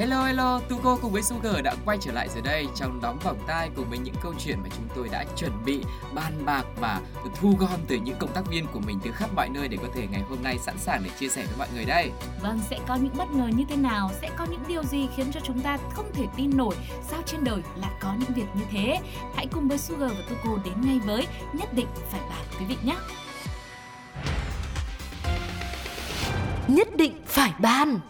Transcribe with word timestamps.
Hello 0.00 0.24
hello, 0.24 0.60
Tuko 0.68 0.96
cùng 1.02 1.12
với 1.12 1.22
Sugar 1.22 1.62
đã 1.64 1.74
quay 1.84 1.98
trở 2.00 2.12
lại 2.12 2.28
rồi 2.28 2.42
đây 2.42 2.66
trong 2.74 3.00
đóng 3.02 3.18
vòng 3.24 3.38
tai 3.46 3.70
cùng 3.76 3.90
với 3.90 3.98
những 3.98 4.14
câu 4.22 4.34
chuyện 4.38 4.58
mà 4.62 4.68
chúng 4.76 4.88
tôi 4.94 5.08
đã 5.08 5.24
chuẩn 5.36 5.52
bị 5.64 5.80
bàn 6.14 6.32
bạc 6.44 6.64
và 6.76 7.00
thu 7.40 7.56
gom 7.58 7.80
từ 7.88 7.96
những 7.96 8.16
cộng 8.18 8.32
tác 8.32 8.46
viên 8.50 8.66
của 8.66 8.80
mình 8.80 8.98
từ 9.04 9.12
khắp 9.12 9.30
mọi 9.34 9.48
nơi 9.48 9.68
để 9.68 9.78
có 9.82 9.88
thể 9.94 10.06
ngày 10.10 10.22
hôm 10.28 10.42
nay 10.42 10.58
sẵn 10.58 10.78
sàng 10.78 11.00
để 11.04 11.10
chia 11.18 11.28
sẻ 11.28 11.44
với 11.46 11.54
mọi 11.58 11.68
người 11.74 11.84
đây. 11.84 12.10
Vâng, 12.42 12.60
sẽ 12.70 12.78
có 12.88 12.94
những 12.94 13.16
bất 13.16 13.30
ngờ 13.30 13.48
như 13.56 13.64
thế 13.68 13.76
nào, 13.76 14.10
sẽ 14.20 14.30
có 14.36 14.46
những 14.50 14.62
điều 14.68 14.82
gì 14.82 15.08
khiến 15.16 15.26
cho 15.32 15.40
chúng 15.44 15.60
ta 15.60 15.78
không 15.92 16.10
thể 16.12 16.24
tin 16.36 16.56
nổi 16.56 16.74
sao 17.10 17.22
trên 17.26 17.44
đời 17.44 17.62
lại 17.76 17.92
có 18.00 18.14
những 18.18 18.32
việc 18.34 18.46
như 18.54 18.64
thế. 18.70 18.98
Hãy 19.34 19.46
cùng 19.52 19.68
với 19.68 19.78
Sugar 19.78 20.10
và 20.10 20.22
Tuko 20.28 20.62
đến 20.64 20.74
ngay 20.84 20.98
với 20.98 21.26
nhất 21.52 21.74
định 21.74 21.88
phải 22.10 22.20
bàn 22.30 22.44
quý 22.58 22.64
vị 22.66 22.76
nhé. 22.82 22.96
Nhất 26.68 26.88
định 26.96 27.22
phải 27.26 27.52
ban 27.58 28.00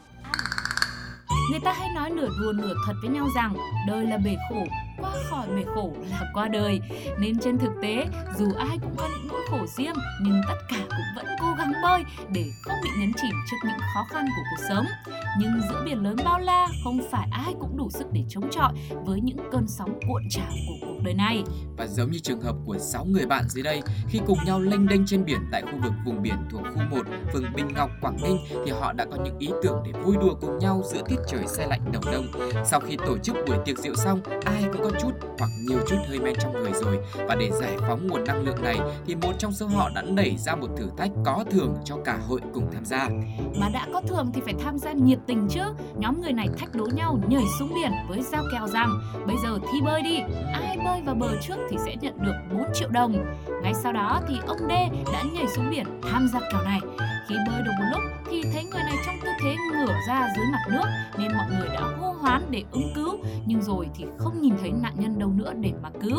Người 1.51 1.61
ta 1.61 1.73
hay 1.73 1.89
nói 1.95 2.11
nửa 2.11 2.29
đùa 2.41 2.53
nửa 2.53 2.75
thật 2.87 2.93
với 3.03 3.11
nhau 3.11 3.29
rằng 3.37 3.55
đời 3.87 4.07
là 4.07 4.17
bể 4.17 4.37
khổ, 4.51 4.65
qua 5.01 5.15
khỏi 5.31 5.49
mệt 5.49 5.65
khổ 5.75 5.93
là 6.11 6.31
qua 6.35 6.49
đời. 6.49 6.81
Nên 7.19 7.39
trên 7.39 7.59
thực 7.59 7.73
tế, 7.83 8.07
dù 8.39 8.53
ai 8.59 8.79
cũng 8.83 8.95
có 8.97 9.09
những 9.09 9.29
nỗi 9.29 9.41
khổ 9.51 9.67
riêng, 9.67 9.95
nhưng 10.23 10.41
tất 10.49 10.57
cả 10.69 10.79
cũng 10.89 11.07
vẫn 11.17 11.27
cố 11.41 11.47
gắng 11.59 11.73
bơi 11.83 12.05
để 12.33 12.45
không 12.63 12.77
bị 12.85 12.91
nhấn 13.01 13.13
chìm 13.23 13.35
trước 13.51 13.57
những 13.65 13.79
khó 13.95 14.05
khăn 14.11 14.25
của 14.37 14.43
cuộc 14.51 14.65
sống. 14.69 14.85
Nhưng 15.39 15.51
giữa 15.71 15.83
biển 15.85 16.03
lớn 16.03 16.17
bao 16.25 16.39
la, 16.39 16.69
không 16.85 17.01
phải 17.11 17.29
ai 17.33 17.55
cũng 17.61 17.77
đủ 17.77 17.91
sức 17.91 18.07
để 18.13 18.25
chống 18.29 18.51
chọi 18.51 18.73
với 19.05 19.21
những 19.21 19.39
cơn 19.53 19.67
sóng 19.69 20.01
cuộn 20.09 20.23
trào 20.31 20.51
của 20.69 20.87
cuộc 20.87 21.03
đời 21.05 21.15
này. 21.15 21.43
Và 21.77 21.87
giống 21.87 22.11
như 22.11 22.19
trường 22.19 22.41
hợp 22.41 22.55
của 22.65 22.79
6 22.79 23.05
người 23.05 23.27
bạn 23.27 23.45
dưới 23.49 23.63
đây, 23.63 23.83
khi 24.09 24.21
cùng 24.27 24.39
nhau 24.47 24.61
lênh 24.61 24.89
đênh 24.89 25.07
trên 25.07 25.25
biển 25.25 25.41
tại 25.53 25.63
khu 25.63 25.79
vực 25.83 25.93
vùng 26.05 26.23
biển 26.23 26.37
thuộc 26.51 26.63
khu 26.75 26.83
1, 26.91 27.07
phường 27.33 27.45
Bình 27.55 27.69
Ngọc, 27.75 27.91
Quảng 28.01 28.17
Ninh 28.23 28.39
thì 28.65 28.71
họ 28.71 28.93
đã 28.93 29.05
có 29.11 29.17
những 29.25 29.39
ý 29.39 29.49
tưởng 29.63 29.83
để 29.85 30.01
vui 30.01 30.17
đùa 30.21 30.35
cùng 30.41 30.59
nhau 30.59 30.83
giữa 30.93 31.03
tiết 31.09 31.17
trời 31.29 31.47
xe 31.47 31.67
lạnh 31.67 31.81
đầu 31.93 32.03
đông. 32.13 32.27
Sau 32.65 32.81
khi 32.81 32.97
tổ 32.97 33.19
chức 33.19 33.37
buổi 33.47 33.57
tiệc 33.65 33.79
rượu 33.79 33.95
xong, 33.95 34.21
ai 34.45 34.65
cũng 34.73 34.83
có 34.83 34.90
chút 35.01 35.13
hoặc 35.39 35.51
nhiều 35.69 35.79
chút 35.89 35.97
hơi 36.09 36.19
men 36.19 36.35
trong 36.41 36.53
người 36.53 36.73
rồi 36.73 36.99
và 37.29 37.35
để 37.35 37.51
giải 37.61 37.77
phóng 37.89 38.07
nguồn 38.07 38.25
năng 38.25 38.43
lượng 38.43 38.63
này 38.63 38.79
thì 39.07 39.15
một 39.15 39.33
trong 39.39 39.53
số 39.53 39.67
họ 39.67 39.91
đã 39.95 40.03
nảy 40.03 40.37
ra 40.39 40.55
một 40.55 40.69
thử 40.77 40.91
thách 40.97 41.11
có 41.25 41.45
thưởng 41.51 41.77
cho 41.85 41.97
cả 42.05 42.19
hội 42.29 42.41
cùng 42.53 42.71
tham 42.73 42.85
gia. 42.85 43.09
Mà 43.61 43.69
đã 43.73 43.87
có 43.93 44.01
thưởng 44.01 44.31
thì 44.35 44.41
phải 44.45 44.55
tham 44.65 44.79
gia 44.79 44.93
nhiệt 44.93 45.19
tình 45.27 45.49
chứ. 45.51 45.63
Nhóm 45.97 46.21
người 46.21 46.33
này 46.33 46.49
thách 46.59 46.75
đố 46.75 46.87
nhau 46.87 47.19
nhảy 47.29 47.45
xuống 47.59 47.73
biển 47.75 47.93
với 48.09 48.23
dao 48.23 48.43
kèo 48.53 48.67
rằng 48.67 49.01
bây 49.27 49.37
giờ 49.45 49.59
thi 49.73 49.81
bơi 49.85 50.03
đi, 50.03 50.19
ai 50.53 50.79
bơi 50.85 51.03
vào 51.03 51.15
bờ 51.15 51.29
trước 51.43 51.57
thì 51.71 51.77
sẽ 51.85 51.97
nhận 52.01 52.19
được 52.23 52.35
4 52.53 52.65
triệu 52.75 52.89
đồng. 52.89 53.25
Ngay 53.63 53.73
sau 53.83 53.93
đó 53.93 54.21
thì 54.29 54.35
ông 54.47 54.59
D 54.59 54.73
đã 55.13 55.23
nhảy 55.33 55.47
xuống 55.57 55.71
biển 55.71 55.87
tham 56.03 56.29
gia 56.33 56.41
kèo 56.41 56.63
này. 56.65 56.81
Khi 57.31 57.37
bơi 57.47 57.63
được 57.63 57.71
một 57.79 57.85
lúc 57.91 58.03
thì 58.31 58.43
thấy 58.53 58.65
người 58.65 58.83
này 58.83 58.97
trong 59.07 59.15
tư 59.23 59.29
thế 59.43 59.57
ngửa 59.73 59.95
ra 60.09 60.29
dưới 60.37 60.47
mặt 60.53 60.59
nước 60.71 60.85
nên 61.19 61.33
mọi 61.33 61.47
người 61.51 61.69
đã 61.69 61.81
hô 61.81 62.13
hoán 62.13 62.43
để 62.51 62.65
ứng 62.71 62.93
cứu 62.95 63.19
nhưng 63.47 63.63
rồi 63.63 63.89
thì 63.95 64.05
không 64.19 64.41
nhìn 64.41 64.55
thấy 64.61 64.73
nạn 64.73 64.95
nhân 64.99 65.19
đâu 65.19 65.31
nữa 65.31 65.53
để 65.61 65.73
mà 65.83 65.91
cứu. 66.03 66.17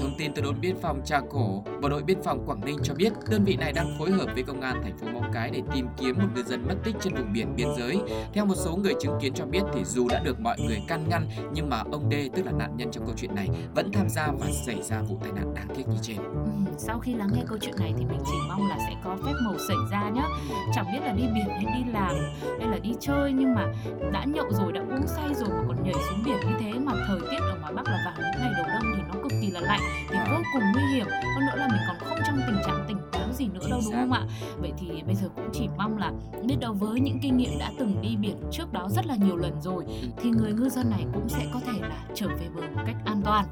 Thông 0.00 0.14
tin 0.18 0.32
từ 0.34 0.42
đồn 0.42 0.60
biên 0.60 0.76
phòng 0.82 1.00
Trà 1.04 1.20
Cổ, 1.30 1.64
bộ 1.82 1.88
đội 1.88 2.02
biên 2.02 2.22
phòng 2.22 2.46
Quảng 2.46 2.60
Ninh 2.64 2.76
cho 2.82 2.94
biết 2.94 3.12
đơn 3.30 3.44
vị 3.44 3.56
này 3.56 3.72
đang 3.72 3.98
phối 3.98 4.10
hợp 4.10 4.26
với 4.34 4.42
công 4.42 4.60
an 4.60 4.80
thành 4.82 4.98
phố 4.98 5.06
Móng 5.12 5.30
Cái 5.32 5.50
để 5.50 5.62
tìm 5.74 5.86
kiếm 5.96 6.16
một 6.18 6.28
ngư 6.34 6.42
dân 6.42 6.68
mất 6.68 6.74
tích 6.84 6.96
trên 7.00 7.14
vùng 7.14 7.32
biển 7.32 7.56
biên 7.56 7.68
giới. 7.78 8.00
Theo 8.32 8.46
một 8.46 8.54
số 8.56 8.76
người 8.76 8.94
chứng 9.00 9.18
kiến 9.20 9.32
cho 9.34 9.44
biết 9.46 9.62
thì 9.74 9.84
dù 9.84 10.08
đã 10.08 10.20
được 10.24 10.40
mọi 10.40 10.56
người 10.60 10.82
can 10.88 11.08
ngăn 11.08 11.28
nhưng 11.52 11.70
mà 11.70 11.82
ông 11.92 12.10
D 12.10 12.14
tức 12.36 12.46
là 12.46 12.52
nạn 12.52 12.76
nhân 12.76 12.90
trong 12.92 13.06
câu 13.06 13.14
chuyện 13.16 13.34
này 13.34 13.48
vẫn 13.74 13.92
tham 13.92 14.08
gia 14.08 14.26
và 14.26 14.46
xảy 14.66 14.82
ra 14.82 15.02
vụ 15.02 15.18
tai 15.22 15.32
nạn 15.32 15.54
đáng 15.54 15.68
tiếc 15.76 15.88
như 15.88 15.96
trên. 16.02 16.16
Ừ, 16.16 16.72
sau 16.78 16.98
khi 16.98 17.14
lắng 17.14 17.28
nghe 17.34 17.42
câu 17.46 17.58
chuyện 17.60 17.74
này 17.78 17.94
thì 17.98 18.04
mình 18.04 18.20
chỉ 18.26 18.36
mong 18.48 18.68
là 18.68 18.78
sẽ 18.78 18.94
có 19.04 19.16
phép 19.26 19.32
màu 19.44 19.54
xảy 19.68 19.76
ra 19.90 20.08
nhá. 20.08 20.24
Chẳng 20.74 20.86
biết 20.92 20.98
là 21.04 21.12
đi 21.12 21.22
biển 21.34 21.48
hay 21.48 21.64
đi 21.74 21.92
làm 21.92 22.14
hay 22.58 22.68
là 22.68 22.78
đi 22.82 22.94
chơi 23.00 23.32
nhưng 23.32 23.54
mà 23.54 23.66
đã 24.12 24.24
nhậu 24.24 24.46
rồi 24.50 24.72
đã 24.72 24.80
uống 24.80 25.06
say 25.06 25.34
rồi 25.34 25.48
mà 25.48 25.62
còn 25.68 25.82
nhảy 25.84 25.94
xuống 26.08 26.22
biển 26.24 26.36
như 26.40 26.56
thế 26.60 26.72
mà 26.78 26.92
thời 27.08 27.20
tiết 27.30 27.38
ở 27.40 27.58
ngoài 27.60 27.72
Bắc 27.72 27.86
là 27.86 28.02
vào 28.04 28.14
những 28.16 28.42
ngày 28.42 28.52
đầu 28.56 28.66
đông 28.74 28.92
thì 28.96 29.02
nó 29.08 29.14
cực 29.22 29.32
kỳ 29.40 29.50
là 29.50 29.60
lạnh 29.60 29.80
thì 30.10 30.18
vô 30.30 30.36
cùng 30.52 30.62
nguy 30.74 30.82
hiểm. 30.94 31.06
Hơn 31.06 31.46
nữa 31.46 31.56
là 31.56 31.68
mình 31.68 31.80
còn 31.86 31.96
không 32.08 32.18
trong 32.26 32.40
tình 32.46 32.56
trạng 32.66 32.84
tỉnh 32.88 32.98
táo 33.12 33.32
gì 33.32 33.48
nữa 33.54 33.66
đâu 33.70 33.80
đúng 33.84 33.94
không 33.94 34.12
ạ? 34.12 34.22
Vậy 34.58 34.72
thì 34.78 35.02
bây 35.06 35.14
giờ 35.14 35.28
cũng 35.36 35.48
chỉ 35.52 35.68
mong 35.78 35.98
là 35.98 36.12
biết 36.44 36.56
đâu 36.60 36.72
với 36.72 37.00
những 37.00 37.18
kinh 37.22 37.36
nghiệm 37.36 37.58
đã 37.58 37.70
từng 37.78 38.00
đi 38.02 38.16
biển 38.16 38.36
trước 38.50 38.72
đó 38.72 38.88
rất 38.90 39.06
là 39.06 39.16
nhiều 39.16 39.36
lần 39.36 39.60
rồi 39.60 39.84
thì 40.16 40.30
người 40.30 40.52
ngư 40.52 40.68
dân 40.68 40.90
này 40.90 41.06
cũng 41.14 41.28
sẽ 41.28 41.46
có 41.54 41.60
thể 41.66 41.80
là 41.80 41.96
trở 42.14 42.28
về 42.28 42.48
bờ 42.54 42.60
một 42.60 42.82
cách 42.86 42.96
an 43.04 43.22
toàn. 43.24 43.44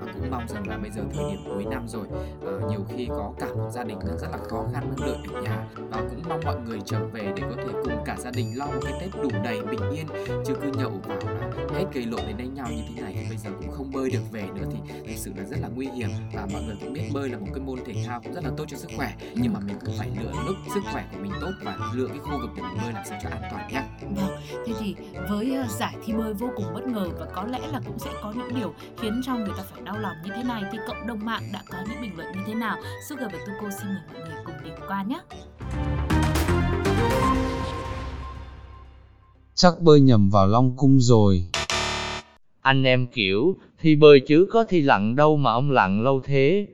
Và 0.00 0.01
cũng 0.22 0.30
mong 0.30 0.48
rằng 0.48 0.68
là 0.68 0.78
bây 0.78 0.90
giờ 0.90 1.02
thời 1.14 1.24
điểm 1.30 1.40
cuối 1.54 1.64
năm 1.70 1.88
rồi 1.88 2.06
ờ, 2.46 2.60
nhiều 2.70 2.86
khi 2.88 3.06
có 3.08 3.32
cả 3.38 3.46
một 3.46 3.70
gia 3.72 3.84
đình 3.84 3.98
đang 3.98 4.18
rất 4.18 4.28
là 4.32 4.38
khó 4.48 4.64
khăn 4.72 4.84
đang 4.90 5.08
đợi 5.08 5.16
ở 5.34 5.42
nhà. 5.42 5.66
Và 5.90 6.02
cũng 6.10 6.22
mong 6.28 6.40
mọi 6.44 6.56
người 6.66 6.78
trở 6.86 7.06
về 7.06 7.32
để 7.36 7.42
có 7.42 7.56
thể 7.56 7.72
cùng 7.84 8.04
cả 8.04 8.16
gia 8.18 8.30
đình 8.30 8.58
lo 8.58 8.66
một 8.66 8.80
cái 8.84 8.92
tết 9.00 9.10
đủ 9.22 9.30
đầy 9.44 9.60
bình 9.62 9.80
yên 9.92 10.06
chứ 10.46 10.54
cứ 10.62 10.70
nhậu 10.78 10.90
vào 10.90 11.18
là 11.18 11.78
hết 11.78 11.84
gây 11.92 12.04
lộn 12.06 12.20
đến 12.26 12.36
đánh 12.36 12.54
nhau 12.54 12.66
như 12.70 12.82
thế 12.88 13.02
này 13.02 13.16
thì 13.20 13.28
bây 13.28 13.36
giờ 13.38 13.50
cũng 13.60 13.70
không 13.70 13.90
bơi 13.92 14.10
được 14.10 14.30
về 14.32 14.42
nữa 14.54 14.64
thì 14.72 14.78
thực 15.06 15.16
sự 15.16 15.32
là 15.36 15.44
rất 15.44 15.56
là 15.60 15.68
nguy 15.74 15.86
hiểm. 15.94 16.10
Và 16.34 16.46
mọi 16.52 16.62
người 16.62 16.76
cũng 16.80 16.92
biết 16.92 17.10
bơi 17.14 17.28
là 17.28 17.38
một 17.38 17.46
cái 17.54 17.60
môn 17.64 17.78
thể 17.86 17.94
thao 18.06 18.20
cũng 18.20 18.34
rất 18.34 18.44
là 18.44 18.50
tốt 18.56 18.64
cho 18.68 18.76
sức 18.76 18.90
khỏe 18.96 19.12
nhưng 19.34 19.52
mà 19.52 19.60
mình 19.60 19.76
cũng 19.84 19.94
phải 19.98 20.10
lựa 20.22 20.32
lúc 20.46 20.56
sức 20.74 20.80
khỏe 20.92 21.04
của 21.12 21.18
mình 21.22 21.32
tốt 21.40 21.50
và 21.64 21.76
lựa 21.94 22.08
cái 22.08 22.18
khu 22.18 22.38
vực 22.40 22.50
để 22.56 22.62
mình 22.62 22.78
bơi 22.82 22.92
làm 22.92 23.04
sao 23.08 23.18
cho 23.22 23.28
an 23.28 23.42
toàn 23.50 23.68
nhé 23.72 23.82
Vâng, 24.16 24.36
thế 24.66 24.72
thì 24.80 24.96
với 25.28 25.54
ờ, 25.54 25.66
giải 25.68 25.94
thi 26.04 26.12
bơi 26.12 26.34
vô 26.34 26.50
cùng 26.56 26.64
bất 26.74 26.86
ngờ 26.86 27.08
và 27.18 27.26
có 27.34 27.44
lẽ 27.44 27.60
là 27.72 27.80
cũng 27.86 27.98
sẽ 27.98 28.10
có 28.22 28.32
những 28.36 28.54
điều 28.54 28.74
khiến 28.98 29.20
cho 29.26 29.34
người 29.34 29.52
ta 29.56 29.62
phải 29.72 29.82
đau 29.82 29.98
lòng 29.98 30.11
học 30.12 30.24
như 30.24 30.32
thế 30.36 30.42
này 30.42 30.62
thì 30.72 30.78
cộng 30.86 31.06
đồng 31.06 31.24
mạng 31.24 31.42
đã 31.52 31.62
có 31.68 31.78
những 31.88 32.02
bình 32.02 32.16
luận 32.16 32.32
như 32.32 32.40
thế 32.46 32.54
nào? 32.54 32.76
Sugar 33.08 33.32
và 33.32 33.38
Tuko 33.38 33.70
xin 33.70 33.88
mời 33.88 34.02
mọi 34.12 34.28
người 34.28 34.38
cùng 34.44 34.54
điểm 34.64 34.74
qua 34.88 35.02
nhé. 35.02 35.20
Chắc 39.54 39.80
bơi 39.80 40.00
nhầm 40.00 40.30
vào 40.30 40.46
Long 40.46 40.76
Cung 40.76 41.00
rồi. 41.00 41.46
Anh 42.60 42.84
em 42.84 43.06
kiểu, 43.06 43.56
thi 43.80 43.96
bơi 43.96 44.20
chứ 44.20 44.46
có 44.52 44.64
thi 44.64 44.80
lặn 44.80 45.16
đâu 45.16 45.36
mà 45.36 45.52
ông 45.52 45.70
lặn 45.70 46.02
lâu 46.02 46.20
thế. 46.24 46.66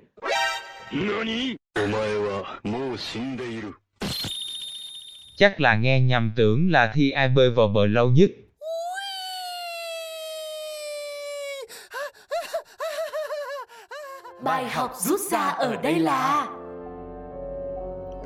Chắc 5.37 5.61
là 5.61 5.77
nghe 5.77 6.01
nhầm 6.01 6.33
tưởng 6.37 6.71
là 6.71 6.93
thi 6.95 7.11
ai 7.11 7.29
bơi 7.29 7.51
vào 7.51 7.69
bờ 7.69 7.87
lâu 7.87 8.11
nhất. 8.11 8.31
Bài 14.49 14.69
học 14.69 14.93
rút 14.97 15.21
ra 15.21 15.49
ở 15.49 15.77
đây 15.77 15.99
là 15.99 16.47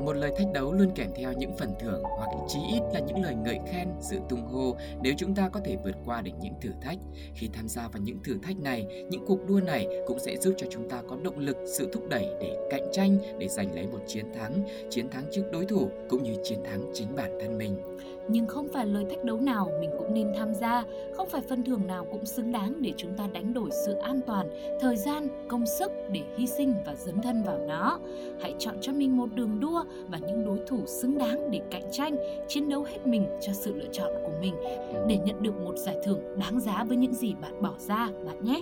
một 0.05 0.13
lời 0.13 0.31
thách 0.37 0.47
đấu 0.53 0.73
luôn 0.73 0.91
kèm 0.95 1.09
theo 1.15 1.33
những 1.33 1.57
phần 1.57 1.69
thưởng 1.79 2.03
hoặc 2.03 2.29
chí 2.47 2.59
ít 2.73 2.81
là 2.93 2.99
những 2.99 3.23
lời 3.23 3.35
ngợi 3.35 3.59
khen, 3.71 3.87
sự 3.99 4.19
tung 4.29 4.45
hô 4.45 4.75
nếu 5.01 5.13
chúng 5.17 5.35
ta 5.35 5.49
có 5.49 5.59
thể 5.65 5.77
vượt 5.83 5.95
qua 6.05 6.21
được 6.21 6.31
những 6.41 6.53
thử 6.61 6.69
thách. 6.81 6.97
Khi 7.35 7.49
tham 7.53 7.67
gia 7.67 7.87
vào 7.87 8.01
những 8.01 8.17
thử 8.23 8.37
thách 8.43 8.59
này, 8.59 9.05
những 9.09 9.25
cuộc 9.25 9.47
đua 9.47 9.59
này 9.59 9.87
cũng 10.07 10.19
sẽ 10.19 10.37
giúp 10.37 10.53
cho 10.57 10.67
chúng 10.69 10.89
ta 10.89 11.01
có 11.09 11.17
động 11.23 11.39
lực, 11.39 11.57
sự 11.65 11.89
thúc 11.93 12.03
đẩy 12.09 12.27
để 12.39 12.67
cạnh 12.69 12.87
tranh, 12.91 13.17
để 13.37 13.47
giành 13.47 13.75
lấy 13.75 13.87
một 13.87 13.99
chiến 14.07 14.25
thắng, 14.33 14.53
chiến 14.89 15.09
thắng 15.09 15.23
trước 15.31 15.43
đối 15.51 15.65
thủ 15.65 15.89
cũng 16.09 16.23
như 16.23 16.33
chiến 16.43 16.59
thắng 16.63 16.91
chính 16.93 17.15
bản 17.15 17.37
thân 17.41 17.57
mình. 17.57 17.77
Nhưng 18.27 18.47
không 18.47 18.67
phải 18.73 18.85
lời 18.85 19.05
thách 19.09 19.23
đấu 19.23 19.39
nào 19.39 19.69
mình 19.79 19.89
cũng 19.97 20.13
nên 20.13 20.27
tham 20.37 20.53
gia, 20.53 20.83
không 21.13 21.29
phải 21.29 21.41
phần 21.49 21.63
thưởng 21.63 21.87
nào 21.87 22.05
cũng 22.11 22.25
xứng 22.25 22.51
đáng 22.51 22.81
để 22.81 22.93
chúng 22.97 23.17
ta 23.17 23.27
đánh 23.33 23.53
đổi 23.53 23.69
sự 23.85 23.93
an 23.93 24.19
toàn, 24.27 24.49
thời 24.81 24.95
gian, 24.95 25.27
công 25.47 25.65
sức 25.65 25.91
để 26.11 26.21
hy 26.37 26.47
sinh 26.47 26.73
và 26.85 26.95
dấn 26.95 27.21
thân 27.21 27.43
vào 27.43 27.57
nó. 27.67 27.99
Hãy 28.41 28.55
chọn 28.59 28.75
cho 28.81 28.93
mình 28.93 29.17
một 29.17 29.29
đường 29.35 29.59
đua 29.59 29.83
và 30.07 30.17
những 30.17 30.45
đối 30.45 30.59
thủ 30.67 30.85
xứng 30.85 31.17
đáng 31.17 31.51
để 31.51 31.61
cạnh 31.71 31.91
tranh, 31.91 32.15
chiến 32.47 32.69
đấu 32.69 32.83
hết 32.83 33.07
mình 33.07 33.25
cho 33.41 33.53
sự 33.53 33.73
lựa 33.73 33.89
chọn 33.91 34.11
của 34.23 34.31
mình 34.41 34.53
để 35.07 35.17
nhận 35.25 35.43
được 35.43 35.55
một 35.61 35.77
giải 35.77 35.97
thưởng 36.03 36.19
đáng 36.39 36.59
giá 36.59 36.83
với 36.83 36.97
những 36.97 37.13
gì 37.13 37.33
bạn 37.41 37.61
bỏ 37.61 37.73
ra 37.77 38.09
bạn 38.25 38.43
nhé. 38.43 38.61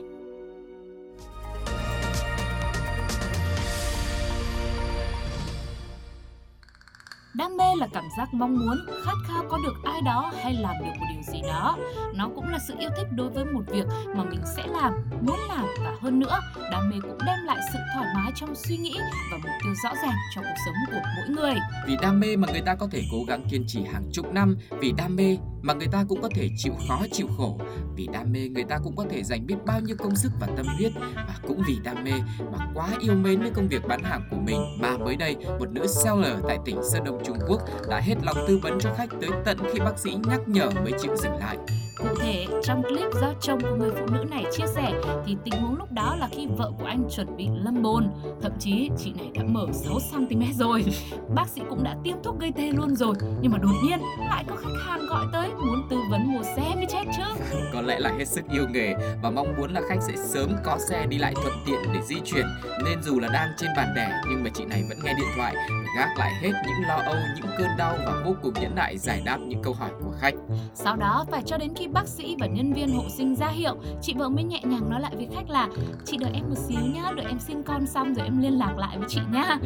Đam 7.33 7.57
mê 7.57 7.75
là 7.77 7.87
cảm 7.93 8.03
giác 8.17 8.33
mong 8.33 8.59
muốn, 8.59 8.77
khát 9.05 9.13
khao 9.27 9.43
có 9.49 9.57
được 9.63 9.73
ai 9.83 10.01
đó 10.01 10.31
hay 10.43 10.53
làm 10.53 10.75
được 10.79 10.91
một 10.99 11.05
điều 11.13 11.21
gì 11.33 11.41
đó. 11.41 11.77
Nó 12.15 12.29
cũng 12.35 12.47
là 12.49 12.59
sự 12.67 12.75
yêu 12.79 12.89
thích 12.97 13.07
đối 13.11 13.29
với 13.29 13.45
một 13.45 13.61
việc 13.67 13.85
mà 14.15 14.23
mình 14.23 14.41
sẽ 14.55 14.67
làm, 14.67 14.93
muốn 15.21 15.39
làm 15.49 15.65
và 15.83 15.95
hơn 16.01 16.19
nữa, 16.19 16.39
đam 16.71 16.89
mê 16.89 16.95
cũng 17.01 17.17
đem 17.25 17.39
lại 17.45 17.57
sự 17.73 17.79
thoải 17.95 18.07
mái 18.15 18.31
trong 18.35 18.55
suy 18.55 18.77
nghĩ 18.77 18.97
và 19.31 19.37
mục 19.37 19.51
tiêu 19.63 19.73
rõ 19.83 19.89
ràng 20.03 20.15
trong 20.35 20.43
cuộc 20.43 20.55
sống 20.65 20.75
của 20.91 21.01
mỗi 21.17 21.35
người. 21.35 21.55
Vì 21.87 21.97
đam 22.01 22.19
mê 22.19 22.35
mà 22.35 22.47
người 22.51 22.61
ta 22.61 22.75
có 22.75 22.87
thể 22.91 23.03
cố 23.11 23.17
gắng 23.27 23.43
kiên 23.49 23.63
trì 23.67 23.83
hàng 23.93 24.03
chục 24.11 24.33
năm, 24.33 24.57
vì 24.79 24.91
đam 24.97 25.15
mê 25.15 25.37
mà 25.61 25.73
người 25.73 25.87
ta 25.91 26.05
cũng 26.09 26.21
có 26.21 26.29
thể 26.35 26.49
chịu 26.57 26.73
khó 26.87 27.01
chịu 27.11 27.27
khổ, 27.37 27.59
vì 27.95 28.07
đam 28.13 28.31
mê 28.31 28.49
người 28.49 28.63
ta 28.63 28.79
cũng 28.83 28.95
có 28.95 29.05
thể 29.09 29.23
dành 29.23 29.45
biết 29.45 29.55
bao 29.65 29.79
nhiêu 29.79 29.95
công 29.99 30.15
sức 30.15 30.31
và 30.39 30.47
tâm 30.57 30.65
huyết. 30.77 30.91
Và 31.15 31.35
cũng 31.47 31.61
vì 31.67 31.77
đam 31.83 32.03
mê 32.03 32.11
mà 32.51 32.67
quá 32.73 32.89
yêu 32.99 33.15
mến 33.15 33.41
với 33.41 33.51
công 33.55 33.67
việc 33.67 33.87
bán 33.87 34.03
hàng 34.03 34.27
của 34.31 34.37
mình. 34.37 34.61
Mà 34.79 34.97
mới 34.97 35.15
đây 35.15 35.35
một 35.59 35.69
nữ 35.71 35.87
seller 35.87 36.37
tại 36.47 36.57
tỉnh 36.65 36.77
Sơn 36.91 37.03
Đông 37.03 37.21
Trung 37.25 37.37
Quốc 37.47 37.61
đã 37.89 37.99
hết 37.99 38.15
lòng 38.23 38.37
tư 38.47 38.59
vấn 38.63 38.79
cho 38.79 38.93
khách 38.97 39.09
tới 39.21 39.29
tận 39.45 39.57
khi 39.73 39.79
bác 39.79 39.99
sĩ 39.99 40.17
nhắc 40.29 40.39
nhở 40.47 40.69
mới 40.69 40.91
chịu 41.01 41.15
dừng 41.17 41.35
lại. 41.35 41.57
Cụ 42.01 42.15
thể, 42.21 42.47
trong 42.63 42.83
clip 42.83 43.07
do 43.21 43.33
chồng 43.41 43.59
của 43.61 43.75
người 43.75 43.91
phụ 43.91 44.05
nữ 44.11 44.23
này 44.29 44.45
chia 44.51 44.65
sẻ 44.75 44.93
thì 45.25 45.37
tình 45.43 45.61
huống 45.61 45.77
lúc 45.77 45.91
đó 45.91 46.15
là 46.19 46.29
khi 46.31 46.47
vợ 46.57 46.71
của 46.79 46.85
anh 46.85 47.03
chuẩn 47.15 47.37
bị 47.37 47.47
lâm 47.53 47.81
bồn, 47.81 48.07
thậm 48.41 48.51
chí 48.59 48.89
chị 48.97 49.13
này 49.17 49.31
đã 49.33 49.43
mở 49.47 49.65
6 49.73 49.99
cm 50.11 50.41
rồi. 50.59 50.85
Bác 51.35 51.47
sĩ 51.47 51.61
cũng 51.69 51.83
đã 51.83 51.95
tiêm 52.03 52.15
thuốc 52.23 52.39
gây 52.39 52.51
tê 52.55 52.71
luôn 52.71 52.95
rồi, 52.95 53.15
nhưng 53.41 53.51
mà 53.51 53.57
đột 53.57 53.75
nhiên 53.83 53.99
lại 54.19 54.43
có 54.47 54.55
khách 54.55 54.83
hàng 54.87 54.99
gọi 55.09 55.25
tới 55.33 55.49
muốn 55.49 55.87
tư 55.89 55.97
vấn 56.11 56.33
mua 56.33 56.43
xe 56.43 56.75
mới 56.75 56.85
chết 56.89 57.03
chứ. 57.17 57.23
Có 57.73 57.81
lẽ 57.81 57.99
là 57.99 58.11
hết 58.17 58.27
sức 58.27 58.45
yêu 58.51 58.65
nghề 58.71 58.93
và 59.23 59.29
mong 59.29 59.53
muốn 59.57 59.73
là 59.73 59.81
khách 59.89 59.99
sẽ 60.07 60.13
sớm 60.15 60.55
có 60.63 60.77
xe 60.89 61.05
đi 61.05 61.17
lại 61.17 61.33
thuận 61.35 61.53
tiện 61.65 61.79
để 61.93 61.99
di 62.03 62.15
chuyển 62.25 62.45
nên 62.85 63.03
dù 63.03 63.19
là 63.19 63.27
đang 63.33 63.49
trên 63.57 63.69
bàn 63.77 63.93
đẻ 63.95 64.21
nhưng 64.29 64.43
mà 64.43 64.49
chị 64.53 64.65
này 64.65 64.83
vẫn 64.89 64.97
nghe 65.03 65.13
điện 65.13 65.27
thoại 65.35 65.55
gác 65.95 66.17
lại 66.17 66.33
hết 66.41 66.51
những 66.65 66.87
lo 66.87 66.95
âu, 66.95 67.15
những 67.35 67.51
cơn 67.57 67.69
đau 67.77 67.97
và 68.05 68.21
vô 68.25 68.35
cùng 68.41 68.53
nhẫn 68.53 68.75
nại 68.75 68.97
giải 68.97 69.21
đáp 69.25 69.37
những 69.37 69.61
câu 69.63 69.73
hỏi 69.73 69.89
của 70.03 70.11
khách. 70.19 70.33
Sau 70.73 70.95
đó 70.95 71.25
phải 71.31 71.41
cho 71.45 71.57
đến 71.57 71.73
khi 71.75 71.87
bác 71.93 72.07
sĩ 72.07 72.35
và 72.39 72.47
nhân 72.47 72.73
viên 72.73 72.89
hộ 72.89 73.03
sinh 73.09 73.35
ra 73.35 73.47
hiệu, 73.47 73.75
chị 74.01 74.13
vợ 74.17 74.29
mới 74.29 74.43
nhẹ 74.43 74.61
nhàng 74.63 74.89
nói 74.89 75.01
lại 75.01 75.11
với 75.15 75.27
khách 75.35 75.49
là 75.49 75.69
chị 76.05 76.17
đợi 76.17 76.31
em 76.33 76.49
một 76.49 76.57
xíu 76.67 76.79
nhá, 76.93 77.11
đợi 77.15 77.25
em 77.29 77.39
sinh 77.39 77.63
con 77.63 77.87
xong 77.87 78.13
rồi 78.13 78.25
em 78.25 78.41
liên 78.41 78.53
lạc 78.53 78.77
lại 78.77 78.97
với 78.97 79.07
chị 79.09 79.19
nhá. 79.31 79.57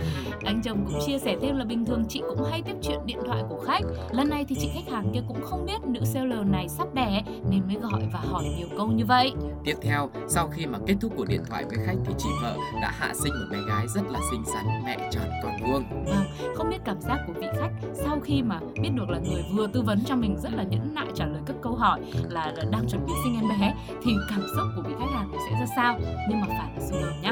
Anh 0.43 0.61
chồng 0.61 0.85
cũng 0.85 0.99
chia 1.05 1.19
sẻ 1.19 1.35
thêm 1.41 1.57
là 1.57 1.65
bình 1.65 1.85
thường 1.85 2.03
chị 2.09 2.21
cũng 2.29 2.43
hay 2.51 2.61
tiếp 2.61 2.75
chuyện 2.81 2.99
điện 3.05 3.19
thoại 3.25 3.43
của 3.49 3.63
khách. 3.65 3.81
Lần 4.11 4.29
này 4.29 4.45
thì 4.45 4.55
chị 4.59 4.69
khách 4.73 4.91
hàng 4.91 5.11
kia 5.13 5.21
cũng 5.27 5.41
không 5.43 5.65
biết 5.65 5.83
nữ 5.83 5.99
seller 6.03 6.39
này 6.45 6.69
sắp 6.69 6.93
đẻ 6.93 7.23
nên 7.49 7.61
mới 7.67 7.75
gọi 7.75 8.01
và 8.13 8.19
hỏi 8.19 8.43
nhiều 8.57 8.67
câu 8.77 8.87
như 8.87 9.05
vậy. 9.05 9.33
Tiếp 9.63 9.75
theo, 9.81 10.09
sau 10.27 10.47
khi 10.47 10.65
mà 10.65 10.79
kết 10.87 10.95
thúc 11.01 11.13
cuộc 11.17 11.27
điện 11.27 11.41
thoại 11.49 11.63
với 11.69 11.77
khách 11.85 11.97
thì 12.05 12.13
chị 12.17 12.29
vợ 12.41 12.57
đã 12.81 12.91
hạ 12.97 13.13
sinh 13.13 13.33
một 13.33 13.45
bé 13.51 13.57
gái 13.67 13.85
rất 13.87 14.01
là 14.09 14.19
xinh 14.31 14.43
xắn, 14.45 14.65
mẹ 14.85 15.09
tròn 15.11 15.25
con 15.43 15.51
vuông. 15.61 15.83
Vâng, 16.05 16.25
không 16.55 16.69
biết 16.69 16.81
cảm 16.85 17.01
giác 17.01 17.19
của 17.27 17.33
vị 17.33 17.47
khách 17.59 17.71
sau 17.93 18.19
khi 18.19 18.41
mà 18.41 18.59
biết 18.81 18.89
được 18.95 19.09
là 19.09 19.19
người 19.19 19.43
vừa 19.53 19.67
tư 19.67 19.81
vấn 19.81 19.99
cho 20.05 20.15
mình 20.15 20.37
rất 20.43 20.53
là 20.53 20.63
nhẫn 20.63 20.95
nại 20.95 21.07
trả 21.15 21.25
lời 21.25 21.41
các 21.45 21.55
câu 21.61 21.75
hỏi 21.75 22.01
là 22.29 22.53
đang 22.71 22.87
chuẩn 22.89 23.05
bị 23.05 23.13
sinh 23.23 23.35
em 23.35 23.49
bé 23.49 23.73
thì 24.03 24.11
cảm 24.29 24.41
xúc 24.55 24.67
của 24.75 24.81
vị 24.81 24.93
khách 24.99 25.11
hàng 25.15 25.29
thì 25.31 25.37
sẽ 25.49 25.59
ra 25.59 25.65
sao? 25.75 25.99
Nhưng 26.29 26.41
mà 26.41 26.47
phải 26.47 26.71
là 26.75 26.87
Sugar 26.87 27.13
nhá. 27.21 27.31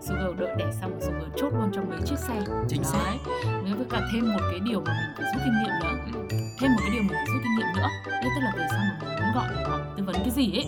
Sugar 0.00 0.38
đợi 0.38 0.54
đẻ 0.58 0.66
xong 0.80 1.00
Sugar 1.00 1.28
chốt 1.36 1.52
luôn 1.58 1.70
cho 1.74 1.82
mấy 1.82 2.00
chiếc 2.06 2.18
xe. 2.18 2.40
Chính 2.68 2.84
xác. 2.84 2.98
Đấy. 3.04 3.18
nếu 3.64 3.76
với 3.76 3.86
cả 3.90 4.00
thêm 4.12 4.32
một 4.32 4.40
cái 4.50 4.60
điều 4.60 4.80
mà 4.80 4.92
mình 4.92 5.14
phải 5.16 5.26
rút 5.34 5.42
kinh 5.44 5.54
nghiệm 5.62 5.72
nữa. 5.82 5.94
Thêm 6.60 6.70
một 6.72 6.78
cái 6.80 6.90
điều 6.92 7.02
mình 7.02 7.12
phải 7.12 7.26
rút 7.34 7.42
kinh 7.42 7.54
nghiệm 7.56 7.66
nữa. 7.76 7.88
Đấy 8.06 8.30
tức 8.34 8.40
là 8.44 8.52
về 8.56 8.66
sau 8.70 8.80
mà 8.80 8.98
mình 9.00 9.18
muốn 9.22 9.34
gọi 9.34 9.48
để 9.56 9.62
hỏi 9.64 9.80
tư 9.96 10.04
vấn 10.04 10.14
cái 10.14 10.30
gì 10.30 10.52
ấy 10.56 10.64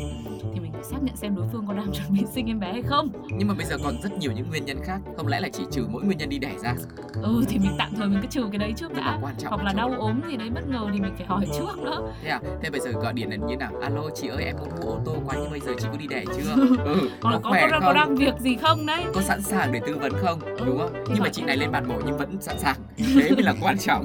thì 0.54 0.60
xác 0.90 1.02
nhận 1.02 1.16
xem 1.16 1.34
đối 1.36 1.46
phương 1.52 1.66
có 1.66 1.74
đang 1.74 1.92
chuẩn 1.92 2.06
bị 2.14 2.20
sinh 2.34 2.46
em 2.46 2.60
bé 2.60 2.72
hay 2.72 2.82
không 2.82 3.08
Nhưng 3.36 3.48
mà 3.48 3.54
bây 3.54 3.66
giờ 3.66 3.76
còn 3.84 3.94
rất 4.02 4.18
nhiều 4.18 4.32
những 4.32 4.48
nguyên 4.50 4.64
nhân 4.64 4.78
khác, 4.84 5.00
không 5.16 5.26
lẽ 5.26 5.40
là 5.40 5.48
chỉ 5.52 5.62
trừ 5.70 5.86
mỗi 5.90 6.02
nguyên 6.04 6.18
nhân 6.18 6.28
đi 6.28 6.38
đẻ 6.38 6.50
ra? 6.62 6.74
ừ 7.22 7.44
thì 7.48 7.58
mình 7.58 7.74
tạm 7.78 7.94
thời 7.96 8.08
mình 8.08 8.18
cứ 8.22 8.28
trừ 8.30 8.44
cái 8.52 8.58
đấy 8.58 8.72
trước 8.76 8.94
đã 8.94 9.18
quan 9.22 9.34
trọng 9.38 9.52
hoặc 9.52 9.64
là 9.64 9.72
đau 9.72 9.92
ốm 9.98 10.20
gì 10.30 10.36
đấy 10.36 10.50
bất 10.50 10.68
ngờ 10.68 10.88
thì 10.92 11.00
mình 11.00 11.12
phải 11.18 11.26
hỏi 11.26 11.46
trước 11.58 11.78
nữa 11.78 12.12
Thế 12.22 12.28
à? 12.30 12.40
Thế 12.62 12.70
bây 12.70 12.80
giờ 12.80 12.90
gọi 12.90 13.12
điện 13.12 13.30
là 13.30 13.36
như 13.36 13.56
nào? 13.56 13.72
Alo 13.82 14.02
chị 14.14 14.28
ơi 14.28 14.44
em 14.44 14.56
muốn 14.60 14.68
mua 14.80 14.90
ô 14.90 15.00
tô 15.04 15.16
quá 15.26 15.36
nhưng 15.42 15.50
bây 15.50 15.60
giờ 15.60 15.72
chị 15.78 15.86
có 15.92 15.96
đi 15.96 16.06
đẻ 16.06 16.24
chưa? 16.36 16.54
Ừ, 16.84 17.08
hoặc 17.22 17.30
là 17.32 17.38
có, 17.42 17.50
khỏe 17.50 17.68
có, 17.70 17.80
có, 17.80 17.86
không? 17.86 17.94
đang 17.94 18.16
việc 18.16 18.34
gì 18.40 18.56
không 18.56 18.86
đấy 18.86 19.04
có 19.14 19.20
sẵn 19.22 19.42
sàng 19.42 19.72
để 19.72 19.80
tư 19.86 19.96
vấn 20.00 20.12
không 20.20 20.40
Ừ, 20.40 20.64
đúng 20.66 20.78
không 20.78 20.92
nhưng 21.08 21.22
mà 21.22 21.28
chị 21.28 21.42
này 21.42 21.56
lên 21.56 21.70
bàn 21.72 21.88
mổ 21.88 21.94
nhưng 22.06 22.18
vẫn 22.18 22.36
sẵn 22.40 22.58
sàng 22.58 22.76
thế 22.96 23.30
mới 23.30 23.42
là 23.42 23.54
quan 23.60 23.78
trọng 23.78 24.04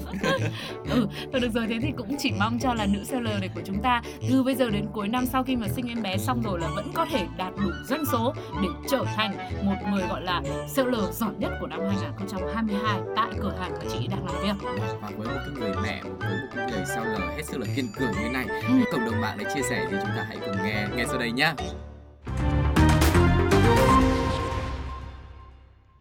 ừ 0.89 1.07
thôi 1.31 1.41
được 1.41 1.49
rồi 1.53 1.65
thế 1.69 1.79
thì 1.81 1.91
cũng 1.97 2.15
chỉ 2.19 2.31
mong 2.39 2.59
cho 2.59 2.73
là 2.73 2.85
nữ 2.85 3.03
seller 3.03 3.39
này 3.39 3.49
của 3.55 3.61
chúng 3.65 3.81
ta 3.81 4.01
từ 4.29 4.43
bây 4.43 4.55
giờ 4.55 4.69
đến 4.69 4.85
cuối 4.93 5.07
năm 5.07 5.25
sau 5.25 5.43
khi 5.43 5.55
mà 5.55 5.67
sinh 5.67 5.87
em 5.87 6.01
bé 6.01 6.17
xong 6.17 6.41
rồi 6.43 6.59
là 6.59 6.68
vẫn 6.75 6.91
có 6.93 7.05
thể 7.11 7.27
đạt 7.37 7.53
đủ 7.57 7.69
doanh 7.89 8.05
số 8.11 8.33
để 8.61 8.67
trở 8.89 9.05
thành 9.15 9.37
một 9.65 9.75
người 9.91 10.01
gọi 10.09 10.21
là 10.23 10.41
seller 10.67 11.01
giỏi 11.19 11.31
nhất 11.39 11.51
của 11.61 11.67
năm 11.67 11.79
2022 11.89 12.99
tại 13.15 13.29
cửa 13.41 13.55
hàng 13.59 13.71
mà 13.71 13.85
chị 13.91 14.07
đang 14.07 14.25
làm 14.25 14.35
việc 14.43 14.67
và 15.01 15.09
với 15.17 15.27
một 15.27 15.39
cái 15.45 15.49
người 15.59 15.73
mẹ 15.83 16.01
với 16.03 16.29
một 16.29 16.47
cái 16.55 16.71
người 16.71 16.85
seller 16.85 17.19
hết 17.37 17.43
sức 17.45 17.57
là 17.59 17.65
kiên 17.75 17.87
cường 17.99 18.11
như 18.11 18.17
thế 18.23 18.29
này 18.29 18.45
Ừ. 18.47 18.73
cộng 18.91 19.05
đồng 19.05 19.21
mạng 19.21 19.37
đã 19.43 19.53
chia 19.55 19.61
sẻ 19.69 19.85
thì 19.91 19.97
chúng 20.01 20.09
ta 20.15 20.25
hãy 20.27 20.37
cùng 20.45 20.55
nghe 20.63 20.87
nghe 20.95 21.05
sau 21.07 21.17
đây 21.19 21.31
nhá 21.31 21.55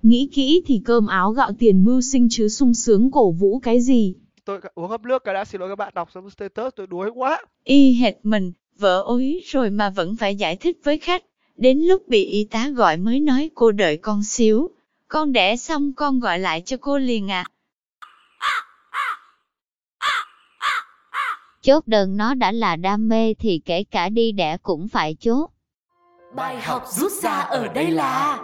Nghĩ 0.02 0.28
kỹ 0.32 0.62
thì 0.66 0.82
cơm 0.84 1.06
áo 1.06 1.30
gạo 1.32 1.50
tiền 1.58 1.84
mưu 1.84 2.00
sinh 2.00 2.28
chứ 2.30 2.48
sung 2.48 2.74
sướng 2.74 3.10
cổ 3.10 3.30
vũ 3.30 3.58
cái 3.60 3.80
gì. 3.80 4.14
tôi 4.44 4.60
uống 4.74 4.88
hấp 4.90 5.00
nước 5.00 5.24
cái 5.24 5.34
đã 5.34 5.44
xin 5.44 5.60
lỗi 5.60 5.68
các 5.70 5.76
bạn 5.78 5.92
đọc 5.94 6.08
xong 6.14 6.30
status 6.30 6.72
tôi 6.76 6.86
đuối 6.86 7.10
quá 7.14 7.42
Y 7.64 7.92
hệt 7.94 8.14
mình, 8.22 8.52
vợ 8.78 9.02
ối 9.02 9.40
rồi 9.44 9.70
mà 9.70 9.90
vẫn 9.90 10.16
phải 10.16 10.36
giải 10.36 10.56
thích 10.56 10.76
với 10.84 10.98
khách. 10.98 11.24
Đến 11.56 11.78
lúc 11.78 12.08
bị 12.08 12.24
y 12.24 12.44
tá 12.44 12.68
gọi 12.68 12.96
mới 12.96 13.20
nói 13.20 13.50
cô 13.54 13.72
đợi 13.72 13.96
con 13.96 14.24
xíu. 14.24 14.70
Con 15.08 15.32
đẻ 15.32 15.56
xong 15.56 15.92
con 15.92 16.20
gọi 16.20 16.38
lại 16.38 16.62
cho 16.66 16.76
cô 16.80 16.98
liền 16.98 17.30
à. 17.30 17.44
Chốt 21.62 21.86
đơn 21.86 22.16
nó 22.16 22.34
đã 22.34 22.52
là 22.52 22.76
đam 22.76 23.08
mê 23.08 23.34
thì 23.34 23.60
kể 23.64 23.84
cả 23.90 24.08
đi 24.08 24.32
đẻ 24.32 24.56
cũng 24.62 24.88
phải 24.88 25.16
chốt. 25.20 25.50
Bài 26.34 26.60
học 26.60 26.84
rút 26.88 27.12
ra 27.12 27.30
ở 27.30 27.68
đây 27.68 27.90
là 27.90 28.38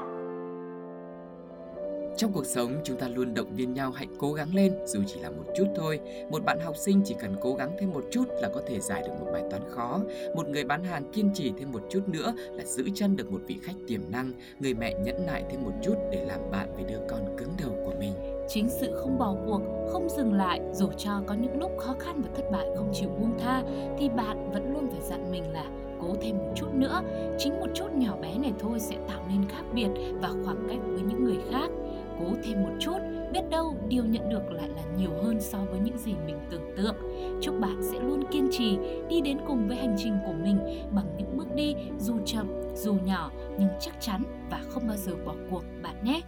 trong 2.17 2.33
cuộc 2.33 2.47
sống, 2.47 2.81
chúng 2.85 2.97
ta 2.97 3.09
luôn 3.09 3.35
động 3.35 3.55
viên 3.57 3.75
nhau 3.75 3.91
hãy 3.91 4.07
cố 4.19 4.33
gắng 4.33 4.55
lên, 4.55 4.73
dù 4.87 5.01
chỉ 5.07 5.21
là 5.21 5.31
một 5.31 5.45
chút 5.57 5.65
thôi. 5.77 6.01
Một 6.31 6.45
bạn 6.45 6.59
học 6.61 6.77
sinh 6.77 7.03
chỉ 7.05 7.15
cần 7.21 7.37
cố 7.41 7.55
gắng 7.55 7.77
thêm 7.81 7.91
một 7.91 8.05
chút 8.11 8.25
là 8.43 8.49
có 8.55 8.61
thể 8.67 8.81
giải 8.81 9.03
được 9.07 9.13
một 9.21 9.27
bài 9.33 9.43
toán 9.51 9.63
khó. 9.71 10.01
Một 10.37 10.49
người 10.49 10.65
bán 10.65 10.85
hàng 10.85 11.13
kiên 11.13 11.31
trì 11.35 11.53
thêm 11.59 11.73
một 11.73 11.83
chút 11.91 12.09
nữa 12.09 12.35
là 12.53 12.65
giữ 12.65 12.85
chân 12.95 13.17
được 13.17 13.33
một 13.33 13.41
vị 13.47 13.59
khách 13.63 13.77
tiềm 13.87 14.01
năng. 14.11 14.33
Người 14.61 14.75
mẹ 14.75 14.95
nhẫn 14.99 15.27
nại 15.27 15.45
thêm 15.51 15.65
một 15.65 15.73
chút 15.83 15.95
để 16.11 16.25
làm 16.25 16.51
bạn 16.51 16.73
với 16.75 16.85
đứa 16.85 17.01
con 17.09 17.37
cứng 17.39 17.51
đầu 17.63 17.71
của 17.85 17.93
mình. 17.99 18.13
chính 18.49 18.69
sự 18.81 18.93
không 18.95 19.19
bỏ 19.19 19.37
cuộc, 19.47 19.61
không 19.93 20.09
dừng 20.09 20.33
lại, 20.33 20.61
dù 20.73 20.89
cho 20.99 21.23
có 21.27 21.35
những 21.35 21.59
lúc 21.59 21.71
khó 21.79 21.95
khăn 21.99 22.23
và 22.23 22.29
thất 22.37 22.45
bại 22.53 22.67
không 22.77 22.93
chịu 22.93 23.09
buông 23.09 23.39
tha, 23.39 23.63
thì 23.99 24.09
bạn 24.09 24.51
vẫn 24.53 24.73
luôn 24.73 24.91
phải 24.91 25.01
dặn 25.09 25.31
mình 25.31 25.53
là 25.53 25.65
cố 26.01 26.15
thêm 26.23 26.39
một 26.39 26.53
chút 26.57 26.75
nữa 26.75 27.03
chính 27.39 27.61
một 27.61 27.67
chút 27.75 27.93
nhỏ 27.93 28.17
bé 28.23 28.39
này 28.39 28.53
thôi 28.59 28.81
sẽ 28.81 28.97
tạo 29.09 29.25
nên 29.29 29.49
khác 29.49 29.63
biệt 29.75 29.89
và 30.21 30.31
khoảng 30.45 30.67
cách 30.69 30.79
với 30.87 31.01
những 31.01 31.25
người 31.25 31.39
khác 31.51 31.71
cố 32.19 32.25
thêm 32.45 32.63
một 32.63 32.73
chút, 32.81 32.99
biết 33.33 33.43
đâu 33.51 33.77
điều 33.89 34.05
nhận 34.05 34.29
được 34.29 34.53
lại 34.53 34.69
là 34.69 34.83
nhiều 34.99 35.11
hơn 35.23 35.41
so 35.41 35.59
với 35.71 35.81
những 35.81 35.99
gì 35.99 36.15
mình 36.27 36.39
tưởng 36.51 36.75
tượng. 36.77 36.97
Chúc 37.41 37.61
bạn 37.61 37.83
sẽ 37.83 38.01
luôn 38.01 38.25
kiên 38.31 38.49
trì 38.51 38.79
đi 39.09 39.21
đến 39.21 39.39
cùng 39.47 39.69
với 39.69 39.77
hành 39.77 39.97
trình 39.99 40.15
của 40.27 40.33
mình 40.33 40.59
bằng 40.91 41.07
những 41.19 41.37
bước 41.37 41.55
đi 41.55 41.75
dù 41.99 42.19
chậm, 42.25 42.47
dù 42.75 42.95
nhỏ 43.05 43.31
nhưng 43.59 43.69
chắc 43.81 43.95
chắn 44.01 44.23
và 44.51 44.61
không 44.69 44.87
bao 44.89 44.97
giờ 44.97 45.13
bỏ 45.27 45.35
cuộc, 45.51 45.63
bạn 45.83 46.05
nhé. 46.05 46.21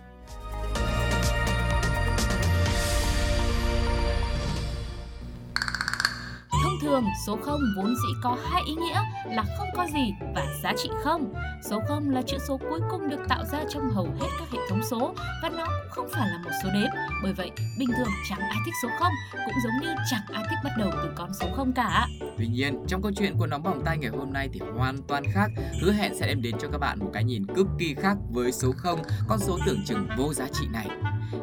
Thường, 6.86 7.04
số 7.26 7.36
0 7.36 7.60
vốn 7.76 7.86
dĩ 7.86 8.14
có 8.22 8.36
hai 8.50 8.62
ý 8.66 8.74
nghĩa 8.74 9.00
là 9.34 9.44
không 9.58 9.68
có 9.76 9.86
gì 9.94 10.14
và 10.34 10.46
giá 10.62 10.72
trị 10.76 10.88
không. 11.04 11.34
Số 11.62 11.80
0 11.88 12.10
là 12.10 12.22
chữ 12.22 12.36
số 12.48 12.60
cuối 12.70 12.80
cùng 12.90 13.08
được 13.08 13.28
tạo 13.28 13.44
ra 13.52 13.58
trong 13.68 13.90
hầu 13.90 14.04
hết 14.20 14.28
các 14.38 14.48
hệ 14.52 14.58
thống 14.68 14.80
số 14.90 15.14
và 15.42 15.48
nó 15.48 15.64
cũng 15.64 15.90
không 15.90 16.08
phải 16.12 16.28
là 16.28 16.38
một 16.44 16.50
số 16.62 16.68
đếm. 16.74 16.88
Bởi 17.22 17.32
vậy, 17.32 17.50
bình 17.78 17.88
thường 17.98 18.08
chẳng 18.28 18.40
ai 18.40 18.58
thích 18.66 18.74
số 18.82 18.88
0, 19.00 19.12
cũng 19.32 19.54
giống 19.64 19.72
như 19.82 19.94
chẳng 20.10 20.22
ai 20.32 20.44
thích 20.50 20.58
bắt 20.64 20.70
đầu 20.78 20.90
từ 21.02 21.10
con 21.16 21.30
số 21.40 21.46
0 21.56 21.72
cả. 21.72 22.06
Tuy 22.38 22.46
nhiên, 22.46 22.84
trong 22.88 23.02
câu 23.02 23.12
chuyện 23.16 23.36
của 23.38 23.46
Nóng 23.46 23.62
Bỏng 23.62 23.82
Tay 23.84 23.98
ngày 23.98 24.10
hôm 24.10 24.32
nay 24.32 24.48
thì 24.52 24.60
hoàn 24.76 25.02
toàn 25.02 25.24
khác. 25.32 25.50
Hứa 25.82 25.92
hẹn 25.92 26.14
sẽ 26.20 26.26
đem 26.26 26.42
đến 26.42 26.54
cho 26.58 26.68
các 26.72 26.78
bạn 26.78 26.98
một 26.98 27.10
cái 27.12 27.24
nhìn 27.24 27.46
cực 27.46 27.66
kỳ 27.78 27.94
khác 27.94 28.16
với 28.30 28.52
số 28.52 28.72
0, 28.76 29.02
con 29.28 29.38
số 29.38 29.58
tưởng 29.66 29.84
chừng 29.86 30.08
vô 30.18 30.32
giá 30.32 30.46
trị 30.52 30.66
này. 30.72 30.88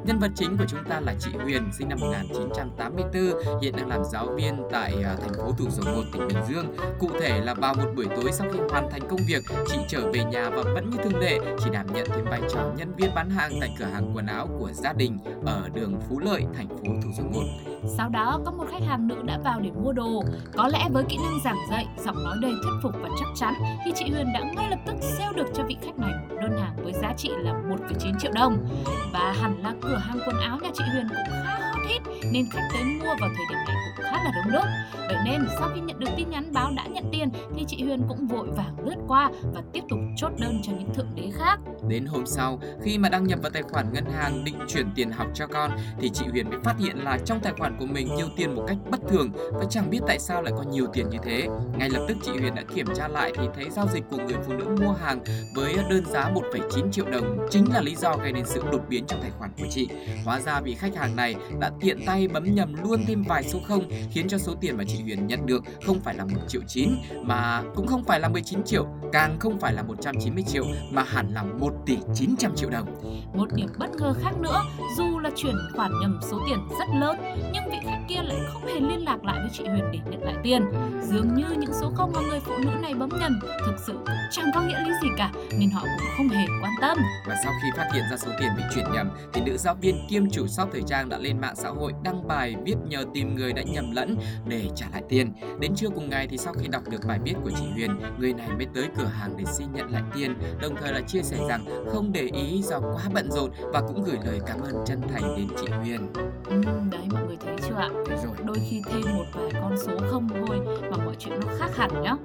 Nhân 0.06 0.20
vật 0.20 0.32
chính 0.36 0.58
của 0.58 0.66
chúng 0.68 0.84
ta 0.90 1.00
là 1.00 1.14
chị 1.20 1.32
Huyền, 1.44 1.64
sinh 1.78 1.90
năm 1.90 2.00
1984, 2.02 3.62
hiện 3.62 3.76
đang 3.78 3.88
làm 3.90 4.04
giáo 4.12 4.28
viên 4.36 4.64
tại 4.72 4.94
à, 5.04 5.16
thành 5.22 5.34
phố 5.34 5.52
Thủ 5.58 5.66
Dầu 5.70 5.96
Một, 5.96 6.04
tỉnh 6.14 6.28
Bình 6.28 6.38
Dương. 6.50 6.76
Cụ 7.00 7.10
thể 7.20 7.42
là 7.42 7.54
vào 7.54 7.74
một 7.74 7.90
buổi 7.96 8.06
tối 8.16 8.32
sau 8.32 8.48
khi 8.54 8.60
hoàn 8.70 8.90
thành 8.92 9.02
công 9.10 9.20
việc, 9.28 9.44
chị 9.68 9.78
trở 9.88 10.12
về 10.14 10.24
nhà 10.24 10.50
và 10.50 10.64
vẫn 10.64 10.90
như 10.90 10.98
thường 11.04 11.20
lệ, 11.20 11.40
chỉ 11.64 11.70
đảm 11.74 11.88
nhận 11.94 12.08
thêm 12.16 12.26
vai 12.26 12.42
trò 12.54 12.72
nhân 12.78 12.96
viên 12.98 13.16
bán 13.16 13.30
hàng 13.30 13.52
tại 13.60 13.70
cửa 13.80 13.86
hàng 13.86 14.12
quần 14.16 14.26
áo 14.26 14.48
của 14.60 14.72
gia 14.74 14.94
đình 14.94 15.20
ở 15.46 15.70
đường 15.74 16.02
Phú 16.10 16.20
Lợi, 16.20 16.44
thành 16.56 16.68
phố 16.70 16.84
Thủ 17.04 17.10
Dầu 17.18 17.28
Một. 17.34 17.73
Sau 17.88 18.10
đó 18.10 18.40
có 18.46 18.52
một 18.52 18.66
khách 18.72 18.84
hàng 18.84 19.08
nữ 19.08 19.16
đã 19.26 19.40
vào 19.44 19.60
để 19.60 19.72
mua 19.72 19.92
đồ. 19.92 20.24
Có 20.54 20.68
lẽ 20.68 20.90
với 20.92 21.04
kỹ 21.10 21.18
năng 21.18 21.40
giảng 21.44 21.58
dạy, 21.70 21.88
giọng 22.06 22.24
nói 22.24 22.38
đầy 22.42 22.54
thuyết 22.64 22.74
phục 22.84 22.92
và 23.02 23.10
chắc 23.20 23.28
chắn 23.36 23.54
thì 23.86 23.92
chị 23.96 24.10
Huyền 24.10 24.28
đã 24.34 24.40
ngay 24.56 24.70
lập 24.70 24.80
tức 24.86 24.96
sale 25.02 25.34
được 25.36 25.48
cho 25.54 25.64
vị 25.64 25.78
khách 25.82 26.00
này 26.00 26.12
một 26.30 26.36
đơn 26.42 26.58
hàng 26.62 26.76
với 26.84 26.94
giá 26.94 27.14
trị 27.18 27.30
là 27.38 27.54
1,9 27.54 28.20
triệu 28.20 28.32
đồng. 28.36 28.66
Và 29.14 29.36
hẳn 29.42 29.64
là 29.64 29.74
cửa 29.82 29.98
hàng 29.98 30.20
quần 30.26 30.40
áo 30.40 30.60
nhà 30.62 30.70
chị 30.74 30.84
Huyền 30.92 31.08
cũng 31.10 31.34
khá 31.44 31.60
hot 31.60 31.90
hit 31.90 32.02
nên 32.32 32.46
khách 32.52 32.70
tới 32.74 32.84
mua 32.84 33.06
vào 33.06 33.30
thời 33.36 33.46
điểm 33.50 33.60
này 33.68 33.76
cũng 33.98 34.06
khá 34.06 34.24
là 34.24 34.32
đông 34.36 34.54
đúc. 34.54 34.64
Vậy 35.08 35.18
nên 35.26 35.48
sau 35.60 35.70
khi 35.76 35.82
nhận 35.82 36.00
được 36.00 36.10
tin 36.18 36.30
nhắn 36.30 36.54
báo 36.54 36.72
đã 36.76 36.88
nhận 36.88 37.04
tiền 37.12 37.30
thì 37.56 37.66
chị 37.68 37.84
Huyền 37.84 38.02
cũng 38.08 38.28
vội 38.28 38.48
vàng 38.58 38.76
lướt 38.86 38.96
qua 39.08 39.30
và 39.54 39.62
tiếp 39.74 39.84
tục 39.90 40.00
chốt 40.18 40.32
đơn 40.40 40.62
cho 40.64 40.72
những 40.72 40.94
thượng 40.94 41.16
đế 41.16 41.32
khác. 41.34 41.60
Đến 41.88 42.06
hôm 42.06 42.26
sau, 42.26 42.60
khi 42.82 42.98
mà 42.98 43.10
đăng 43.10 43.28
nhập 43.28 43.40
vào 43.42 43.52
tài 43.52 43.64
khoản 43.64 43.94
ngân 43.94 44.06
hàng 44.06 44.44
định 44.44 44.60
chuyển 44.68 44.88
tiền 44.96 45.12
học 45.12 45.28
cho 45.34 45.48
con 45.48 45.72
thì 46.00 46.10
chị 46.10 46.26
Huyền 46.32 46.50
mới 46.50 46.60
phát 46.64 46.76
hiện 46.80 46.98
là 46.98 47.18
trong 47.26 47.40
tài 47.40 47.54
khoản 47.54 47.73
của 47.80 47.86
mình 47.86 48.16
nhiều 48.16 48.28
tiền 48.36 48.56
một 48.56 48.64
cách 48.68 48.78
bất 48.92 49.00
thường 49.10 49.30
và 49.52 49.66
chẳng 49.70 49.90
biết 49.90 50.00
tại 50.08 50.20
sao 50.20 50.42
lại 50.42 50.54
có 50.58 50.64
nhiều 50.72 50.88
tiền 50.94 51.10
như 51.10 51.18
thế. 51.24 51.48
Ngay 51.78 51.90
lập 51.90 52.06
tức 52.08 52.18
chị 52.24 52.32
Huyền 52.32 52.56
đã 52.56 52.64
kiểm 52.76 52.88
tra 52.96 53.08
lại 53.08 53.32
thì 53.38 53.44
thấy 53.56 53.70
giao 53.70 53.88
dịch 53.94 54.04
của 54.12 54.18
người 54.18 54.38
phụ 54.48 54.54
nữ 54.54 54.66
mua 54.82 54.92
hàng 54.92 55.24
với 55.56 55.76
đơn 55.90 56.06
giá 56.06 56.32
1,9 56.52 56.92
triệu 56.92 57.06
đồng 57.06 57.48
chính 57.50 57.74
là 57.74 57.82
lý 57.82 57.96
do 57.96 58.16
gây 58.16 58.32
nên 58.32 58.46
sự 58.46 58.64
đột 58.72 58.82
biến 58.90 59.06
trong 59.08 59.22
tài 59.22 59.32
khoản 59.32 59.52
của 59.60 59.66
chị. 59.70 59.88
Hóa 60.26 60.40
ra 60.40 60.62
vì 60.62 60.76
khách 60.76 60.96
hàng 60.96 61.16
này 61.16 61.36
đã 61.60 61.72
tiện 61.82 62.06
tay 62.06 62.28
bấm 62.28 62.56
nhầm 62.56 62.76
luôn 62.84 63.06
thêm 63.08 63.24
vài 63.28 63.44
số 63.44 63.60
không 63.68 63.90
khiến 64.12 64.28
cho 64.28 64.38
số 64.38 64.54
tiền 64.62 64.78
mà 64.78 64.84
chị 64.88 65.04
Huyền 65.04 65.28
nhận 65.28 65.46
được 65.46 65.64
không 65.86 66.00
phải 66.00 66.16
là 66.16 66.26
1 66.26 66.32
triệu 66.48 66.62
9 66.68 66.90
mà 67.22 67.64
cũng 67.76 67.88
không 67.88 68.04
phải 68.04 68.20
là 68.20 68.30
19 68.30 68.64
triệu, 68.64 68.86
càng 69.12 69.40
không 69.40 69.60
phải 69.60 69.74
là 69.74 69.84
190 69.84 70.44
triệu 70.48 70.66
mà 70.92 71.04
hẳn 71.04 71.34
là 71.34 71.44
1 71.44 71.74
tỷ 71.86 71.98
900 72.16 72.56
triệu 72.56 72.70
đồng. 72.70 72.86
Một 73.34 73.54
điểm 73.56 73.70
bất 73.80 73.96
ngờ 73.96 74.14
khác 74.22 74.32
nữa, 74.40 74.62
dù 74.98 75.20
là 75.20 75.30
chuyển 75.36 75.56
khoản 75.76 75.92
nhầm 76.02 76.20
số 76.32 76.42
tiền 76.48 76.60
rất 76.80 76.86
lớn 77.00 77.18
nhưng 77.54 77.63
vị 77.72 77.78
khách 77.84 78.02
kia 78.08 78.22
lại 78.24 78.38
không 78.54 78.66
hề 78.66 78.80
liên 78.80 79.04
lạc 79.04 79.24
lại 79.24 79.38
với 79.40 79.50
chị 79.54 79.64
Huyền 79.68 79.84
để 79.92 80.00
nhận 80.12 80.24
lại 80.24 80.36
tiền. 80.44 80.66
Dường 81.02 81.36
như 81.36 81.46
những 81.58 81.74
số 81.82 81.92
không 81.96 82.12
mà 82.16 82.22
người 82.30 82.40
phụ 82.40 82.54
nữ 82.58 82.72
này 82.82 82.94
bấm 82.94 83.10
nhầm 83.20 83.40
thực 83.66 83.76
sự 83.88 83.94
cũng 83.94 84.16
chẳng 84.32 84.46
có 84.56 84.62
nghĩa 84.62 84.80
lý 84.86 84.92
gì 85.02 85.08
cả 85.18 85.32
nên 85.60 85.70
họ 85.70 85.82
cũng 85.82 86.08
không 86.18 86.30
hề 86.30 86.46
quan 86.62 86.74
tâm. 86.82 86.98
Và 87.28 87.36
sau 87.44 87.54
khi 87.64 87.70
phát 87.78 87.90
hiện 87.94 88.04
ra 88.12 88.18
số 88.18 88.32
tiền 88.40 88.50
bị 88.58 88.64
chuyển 88.76 88.86
nhầm 88.94 89.10
thì 89.34 89.42
nữ 89.42 89.58
giáo 89.58 89.76
viên 89.76 90.08
kiêm 90.10 90.30
chủ 90.30 90.48
shop 90.48 90.70
thời 90.72 90.82
trang 90.88 91.10
đã 91.10 91.18
lên 91.18 91.42
mạng 91.42 91.56
xã 91.56 91.70
hội 91.70 91.94
đăng 92.04 92.28
bài 92.28 92.56
viết 92.66 92.76
nhờ 92.88 93.06
tìm 93.14 93.36
người 93.36 93.54
đã 93.54 93.62
nhầm 93.64 93.92
lẫn 93.92 94.18
để 94.48 94.70
trả 94.76 94.86
lại 94.92 95.04
tiền. 95.10 95.34
Đến 95.60 95.76
trưa 95.76 95.90
cùng 95.90 96.10
ngày 96.10 96.28
thì 96.28 96.38
sau 96.38 96.54
khi 96.54 96.68
đọc 96.68 96.84
được 96.90 97.06
bài 97.08 97.20
viết 97.24 97.34
của 97.44 97.52
chị 97.52 97.66
Huyền, 97.74 98.00
người 98.18 98.34
này 98.34 98.48
mới 98.48 98.68
tới 98.74 98.88
cửa 98.98 99.06
hàng 99.20 99.38
để 99.38 99.44
xin 99.46 99.68
nhận 99.74 99.92
lại 99.92 100.02
tiền, 100.16 100.34
đồng 100.62 100.76
thời 100.76 100.94
là 100.94 101.02
chia 101.02 101.22
sẻ 101.22 101.38
rằng 101.50 101.66
không 101.92 102.12
để 102.12 102.30
ý 102.34 102.62
do 102.62 102.80
quá 102.80 103.04
bận 103.14 103.32
rộn 103.32 103.52
và 103.74 103.82
cũng 103.82 104.04
gửi 104.04 104.18
lời 104.26 104.40
cảm 104.46 104.62
ơn 104.62 104.76
chân 104.86 105.02
thành 105.14 105.36
đến 105.38 105.48
chị 105.62 105.68
Huyền. 105.68 106.14
Ừ, 106.46 106.62
đấy 106.92 107.02
mọi 107.12 107.24
người 107.28 107.38
thấy 107.46 107.53
chưa 107.68 107.76
ạ? 107.76 107.90
Rồi. 108.10 108.36
Đôi 108.46 108.58
khi 108.70 108.82
thêm 108.86 109.16
một 109.16 109.26
vài 109.34 109.50
con 109.62 109.78
số 109.78 109.92
không 110.12 110.30
thôi 110.30 110.60
mà 110.92 110.98
mọi 111.06 111.16
chuyện 111.20 111.40
nó 111.40 111.48
khác 111.58 111.76
hẳn 111.76 112.02
nhá. 112.02 112.16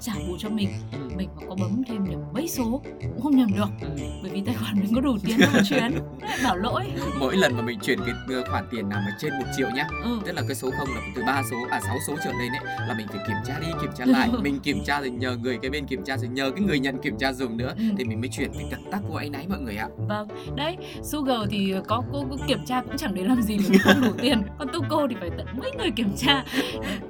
Trả 0.00 0.12
bù 0.28 0.36
cho 0.38 0.48
mình, 0.48 0.68
Ừ. 0.92 0.98
mình 1.16 1.28
mà 1.36 1.42
có 1.48 1.54
bấm 1.54 1.82
thêm 1.88 2.04
nhầm 2.04 2.20
mấy 2.34 2.48
số 2.48 2.82
cũng 3.02 3.20
không 3.22 3.36
nhầm 3.36 3.48
được. 3.56 3.68
Ừ. 3.80 3.88
bởi 4.22 4.30
vì 4.30 4.42
tài 4.46 4.54
khoản 4.54 4.80
mình 4.80 4.94
có 4.94 5.00
đủ 5.00 5.16
tiền 5.24 5.38
mà 5.54 5.60
chuyển. 5.68 5.94
Bảo 6.44 6.56
lỗi. 6.56 6.84
Mỗi 7.20 7.36
lần 7.36 7.56
mà 7.56 7.62
mình 7.62 7.78
chuyển 7.82 7.98
cái 8.00 8.42
khoản 8.50 8.64
tiền 8.70 8.88
nào 8.88 9.00
mà 9.00 9.16
trên 9.20 9.32
1 9.38 9.44
triệu 9.56 9.68
nhá, 9.74 9.86
ừ. 10.04 10.20
tức 10.26 10.32
là 10.32 10.42
cái 10.48 10.54
số 10.54 10.70
không 10.78 10.88
là 10.94 11.00
từ 11.16 11.22
3 11.26 11.42
số 11.50 11.56
à 11.70 11.80
6 11.80 11.96
số 12.06 12.14
trở 12.24 12.32
lên 12.32 12.52
ấy 12.52 12.88
là 12.88 12.94
mình 12.98 13.06
phải 13.08 13.24
kiểm 13.28 13.36
tra 13.46 13.58
đi 13.60 13.66
kiểm 13.82 13.90
tra 13.96 14.04
lại. 14.06 14.28
Mình 14.42 14.60
kiểm 14.60 14.84
tra 14.84 15.00
rồi 15.00 15.10
nhờ 15.10 15.36
người 15.42 15.58
cái 15.62 15.70
bên 15.70 15.86
kiểm 15.86 16.04
tra 16.04 16.16
rồi 16.16 16.28
nhờ 16.28 16.50
cái 16.50 16.60
người 16.64 16.78
nhận 16.78 16.98
kiểm 17.02 17.18
tra 17.18 17.32
dùng 17.32 17.56
nữa 17.56 17.74
Ừ. 17.78 17.84
thì 17.98 18.04
mình 18.04 18.20
mới 18.20 18.28
chuyển 18.28 18.50
cái 18.52 18.66
cẩn 18.70 18.90
tắc 18.90 19.00
của 19.08 19.16
ấy 19.16 19.30
mọi 19.48 19.60
người 19.60 19.76
ạ. 19.76 19.88
Vâng. 20.08 20.28
Đấy 20.56 20.76
Sugar 21.02 21.38
thì 21.50 21.74
có 21.86 22.02
cô, 22.12 22.24
cô 22.30 22.36
kiểm 22.48 22.64
tra 22.66 22.82
cũng 22.82 22.96
chẳng 22.96 23.14
để 23.14 23.24
làm 23.24 23.42
gì 23.42 23.56
vì 23.58 23.78
không 23.78 24.00
đủ 24.02 24.10
tiền. 24.22 24.42
Còn 24.58 24.68
Tuco 24.72 25.06
thì 25.10 25.16
phải 25.20 25.30
tận 25.38 25.46
mấy 25.60 25.70
người 25.78 25.90
kiểm 25.90 26.12
tra. 26.16 26.44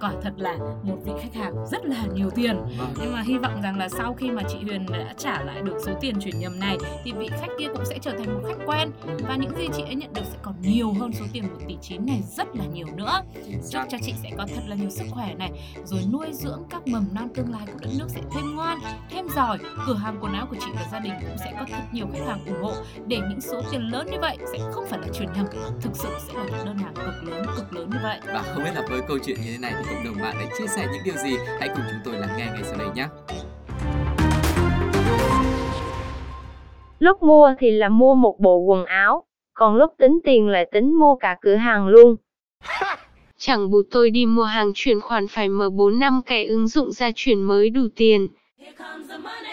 Quả 0.01 0.13
thật 0.23 0.33
là 0.37 0.57
một 0.83 0.97
vị 1.05 1.13
khách 1.23 1.35
hàng 1.43 1.55
rất 1.71 1.85
là 1.85 2.05
nhiều 2.15 2.31
tiền 2.31 2.57
vâng. 2.81 2.95
nhưng 3.01 3.13
mà 3.13 3.21
hy 3.21 3.39
vọng 3.39 3.63
rằng 3.63 3.79
là 3.79 3.89
sau 3.89 4.15
khi 4.15 4.31
mà 4.31 4.43
chị 4.49 4.59
Huyền 4.63 4.87
đã 4.93 5.15
trả 5.19 5.43
lại 5.43 5.63
được 5.63 5.77
số 5.87 5.93
tiền 6.01 6.21
chuyển 6.21 6.39
nhầm 6.39 6.61
này 6.61 6.77
thì 7.05 7.13
vị 7.13 7.29
khách 7.41 7.51
kia 7.59 7.67
cũng 7.75 7.85
sẽ 7.85 7.99
trở 7.99 8.11
thành 8.11 8.35
một 8.35 8.41
khách 8.49 8.67
quen. 8.67 8.91
Và 9.29 9.37
những 9.37 9.57
gì 9.57 9.69
chị 9.77 9.83
ấy 9.83 9.95
nhận 9.95 10.13
được 10.13 10.25
sẽ 10.25 10.39
còn 10.43 10.55
nhiều 10.61 10.93
hơn 10.93 11.13
số 11.13 11.25
tiền 11.33 11.43
1 11.43 11.49
tỷ 11.69 11.77
9 11.83 12.07
này 12.07 12.23
rất 12.37 12.49
là 12.57 12.65
nhiều 12.65 12.87
nữa. 12.97 13.23
Chúc 13.71 13.83
cho 13.91 13.99
chị 14.03 14.15
sẽ 14.23 14.31
có 14.39 14.47
thật 14.55 14.63
là 14.67 14.77
nhiều 14.77 14.91
sức 14.91 15.05
khỏe 15.11 15.35
này 15.35 15.51
rồi 15.85 16.01
nuôi 16.13 16.27
dưỡng 16.33 16.63
các 16.71 16.87
mầm 16.87 17.05
non 17.13 17.29
tương 17.35 17.53
lai 17.53 17.63
của 17.67 17.79
đất 17.81 17.91
nước 17.99 18.07
sẽ 18.09 18.21
thêm 18.35 18.57
ngoan 18.57 18.79
thêm 19.11 19.27
giỏi. 19.37 19.59
Cửa 19.87 19.95
hàng 19.95 20.19
quần 20.21 20.33
áo 20.33 20.47
của 20.51 20.57
chị 20.61 20.71
và 20.75 20.87
gia 20.93 20.99
đình 20.99 21.13
cũng 21.21 21.37
sẽ 21.39 21.53
có 21.59 21.67
thật 21.71 21.83
nhiều 21.93 22.07
khách 22.13 22.27
hàng 22.27 22.45
ủng 22.47 22.63
hộ. 22.63 22.73
Để 23.07 23.19
những 23.29 23.41
số 23.41 23.63
tiền 23.71 23.83
lớn 23.83 24.07
như 24.11 24.17
vậy 24.21 24.39
sẽ 24.53 24.59
không 24.73 24.85
phải 24.89 24.99
là 24.99 25.07
chuyển 25.15 25.29
nhầm 25.33 25.47
thực 25.81 25.97
sự 25.97 26.09
sẽ 26.27 26.35
là 26.35 26.45
những 26.45 26.67
đơn 26.67 26.79
hàng 26.79 26.95
cực 26.95 27.31
lớn 27.31 27.40
vậy. 28.03 28.19
Và 28.27 28.43
không 28.43 28.65
biết 28.65 28.71
là 28.75 28.83
với 28.89 29.01
câu 29.09 29.19
chuyện 29.19 29.37
như 29.37 29.51
thế 29.53 29.59
này 29.59 29.73
thì 29.79 29.95
cộng 29.95 30.05
đồng 30.05 30.23
bạn 30.23 30.35
đã 30.41 30.57
chia 30.59 30.67
sẻ 30.67 30.87
những 30.93 31.03
điều 31.05 31.15
gì? 31.15 31.37
Hãy 31.61 31.69
cùng 31.69 31.85
chúng 31.91 32.01
tôi 32.05 32.15
lắng 32.15 32.31
nghe 32.39 32.47
ngay 32.47 32.63
sau 32.65 32.79
đây 32.79 32.89
nhé. 32.95 33.07
Lúc 36.99 37.23
mua 37.23 37.55
thì 37.59 37.71
là 37.71 37.89
mua 37.89 38.15
một 38.15 38.41
bộ 38.41 38.57
quần 38.57 38.85
áo, 38.85 39.25
còn 39.55 39.77
lúc 39.77 39.95
tính 39.99 40.19
tiền 40.25 40.49
lại 40.49 40.69
tính 40.73 40.99
mua 40.99 41.15
cả 41.15 41.37
cửa 41.41 41.55
hàng 41.55 41.89
luôn. 41.89 42.17
Chẳng 43.37 43.71
buộc 43.71 43.85
tôi 43.91 44.11
đi 44.11 44.27
mua 44.27 44.45
hàng 44.45 44.73
chuyển 44.75 45.01
khoản 45.01 45.29
phải 45.29 45.49
mở 45.49 45.71
4 45.71 45.99
năm 45.99 46.23
cái 46.27 46.47
ứng 46.47 46.69
dụng 46.69 46.93
ra 46.93 47.11
chuyển 47.15 47.43
mới 47.43 47.71
đủ 47.71 47.83
tiền. 47.97 48.29
Here 48.59 48.73
we 48.79 49.50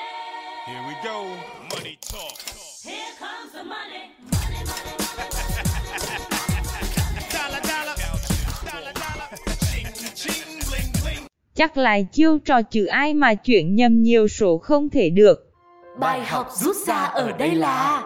Chắc 11.57 11.77
là 11.77 12.01
chiêu 12.01 12.37
trò 12.37 12.61
chữ 12.61 12.85
ai 12.85 13.13
mà 13.13 13.33
chuyện 13.33 13.75
nhầm 13.75 14.01
nhiều 14.01 14.27
số 14.27 14.57
không 14.57 14.89
thể 14.89 15.09
được. 15.09 15.53
Bài 15.99 16.25
học 16.25 16.47
rút 16.51 16.75
ra 16.75 16.95
ở 16.95 17.31
đây 17.31 17.55
là 17.55 18.05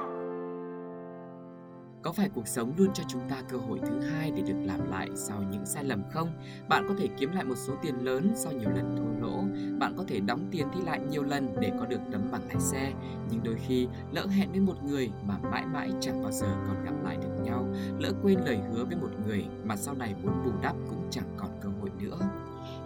Có 2.03 2.11
phải 2.11 2.29
cuộc 2.35 2.47
sống 2.47 2.73
luôn 2.77 2.87
cho 2.93 3.03
chúng 3.07 3.21
ta 3.29 3.35
cơ 3.49 3.57
hội 3.57 3.79
thứ 3.87 3.99
hai 3.99 4.31
để 4.31 4.41
được 4.41 4.57
làm 4.65 4.91
lại 4.91 5.09
sau 5.15 5.43
những 5.51 5.65
sai 5.65 5.83
lầm 5.83 6.03
không? 6.11 6.27
Bạn 6.69 6.85
có 6.87 6.95
thể 6.99 7.07
kiếm 7.19 7.31
lại 7.31 7.43
một 7.43 7.55
số 7.57 7.73
tiền 7.81 7.95
lớn 8.01 8.31
sau 8.35 8.53
nhiều 8.53 8.69
lần 8.69 8.95
thua 8.97 9.27
lỗ. 9.27 9.43
Bạn 9.79 9.93
có 9.97 10.03
thể 10.07 10.19
đóng 10.19 10.47
tiền 10.51 10.67
thi 10.73 10.81
lại 10.85 10.99
nhiều 11.11 11.23
lần 11.23 11.55
để 11.59 11.71
có 11.79 11.85
được 11.85 11.99
tấm 12.11 12.21
bằng 12.31 12.41
lái 12.47 12.59
xe. 12.59 12.91
Nhưng 13.31 13.43
đôi 13.43 13.55
khi 13.67 13.87
lỡ 14.11 14.25
hẹn 14.25 14.51
với 14.51 14.59
một 14.59 14.83
người 14.83 15.09
mà 15.27 15.37
mãi 15.51 15.63
mãi 15.73 15.89
chẳng 16.01 16.23
bao 16.23 16.31
giờ 16.31 16.47
còn 16.67 16.85
gặp 16.85 17.03
lại 17.03 17.17
được 17.21 17.43
nhau. 17.43 17.67
Lỡ 17.99 18.11
quên 18.23 18.39
lời 18.45 18.57
hứa 18.71 18.85
với 18.85 18.95
một 18.95 19.09
người 19.27 19.45
mà 19.63 19.75
sau 19.75 19.93
này 19.95 20.15
muốn 20.23 20.33
bù 20.45 20.51
đắp 20.61 20.75
cũng 20.89 21.07
chẳng 21.11 21.29
còn 21.37 21.49
cơ 21.61 21.69
hội 21.81 21.89
nữa. 21.99 22.17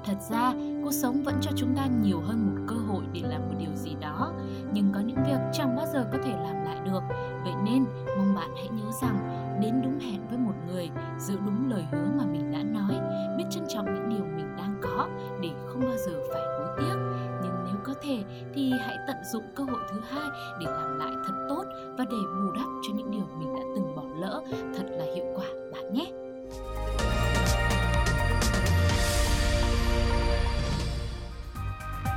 Thật 0.05 0.17
ra, 0.29 0.53
cuộc 0.83 0.91
sống 0.91 1.23
vẫn 1.23 1.35
cho 1.41 1.51
chúng 1.55 1.75
ta 1.75 1.85
nhiều 1.85 2.19
hơn 2.19 2.45
một 2.45 2.61
cơ 2.67 2.75
hội 2.75 3.03
để 3.13 3.21
làm 3.23 3.41
một 3.41 3.55
điều 3.59 3.75
gì 3.75 3.95
đó, 4.01 4.33
nhưng 4.73 4.91
có 4.93 4.99
những 4.99 5.23
việc 5.27 5.39
chẳng 5.53 5.75
bao 5.75 5.85
giờ 5.93 6.05
có 6.11 6.17
thể 6.23 6.31
làm 6.31 6.65
lại 6.65 6.77
được. 6.85 6.99
Vậy 7.43 7.53
nên, 7.65 7.85
mong 8.17 8.35
bạn 8.35 8.49
hãy 8.55 8.67
nhớ 8.67 8.91
rằng, 9.01 9.17
đến 9.61 9.81
đúng 9.83 9.99
hẹn 9.99 10.27
với 10.29 10.37
một 10.37 10.53
người, 10.67 10.89
giữ 11.19 11.37
đúng 11.45 11.69
lời 11.71 11.85
hứa 11.91 12.07
mà 12.17 12.23
mình 12.25 12.51
đã 12.51 12.63
nói, 12.63 12.99
biết 13.37 13.43
trân 13.49 13.63
trọng 13.69 13.85
những 13.85 14.09
điều 14.09 14.25
mình 14.25 14.55
đang 14.57 14.77
có 14.81 15.07
để 15.41 15.49
không 15.67 15.81
bao 15.81 15.97
giờ 15.97 16.21
phải 16.33 16.41
hối 16.41 16.67
tiếc. 16.77 16.95
Nhưng 17.43 17.65
nếu 17.65 17.75
có 17.83 17.93
thể 18.01 18.23
thì 18.53 18.71
hãy 18.79 18.97
tận 19.07 19.17
dụng 19.33 19.43
cơ 19.55 19.63
hội 19.63 19.81
thứ 19.91 19.99
hai 20.09 20.29
để 20.59 20.65
làm 20.65 20.99
lại 20.99 21.11
thật 21.27 21.33
tốt 21.49 21.63
và 21.97 22.05
để 22.05 22.17
bù 22.17 22.51
đắp 22.51 22.67
cho 22.87 22.93
những 22.95 23.11
điều 23.11 23.25
mình 23.39 23.55
đã 23.55 23.61
từng 23.75 23.95
bỏ 23.95 24.03
lỡ 24.19 24.41
thật 24.51 24.85
là 24.89 25.05
hiệu 25.15 25.25
quả 25.35 25.47
bạn 25.73 25.93
nhé. 25.93 26.11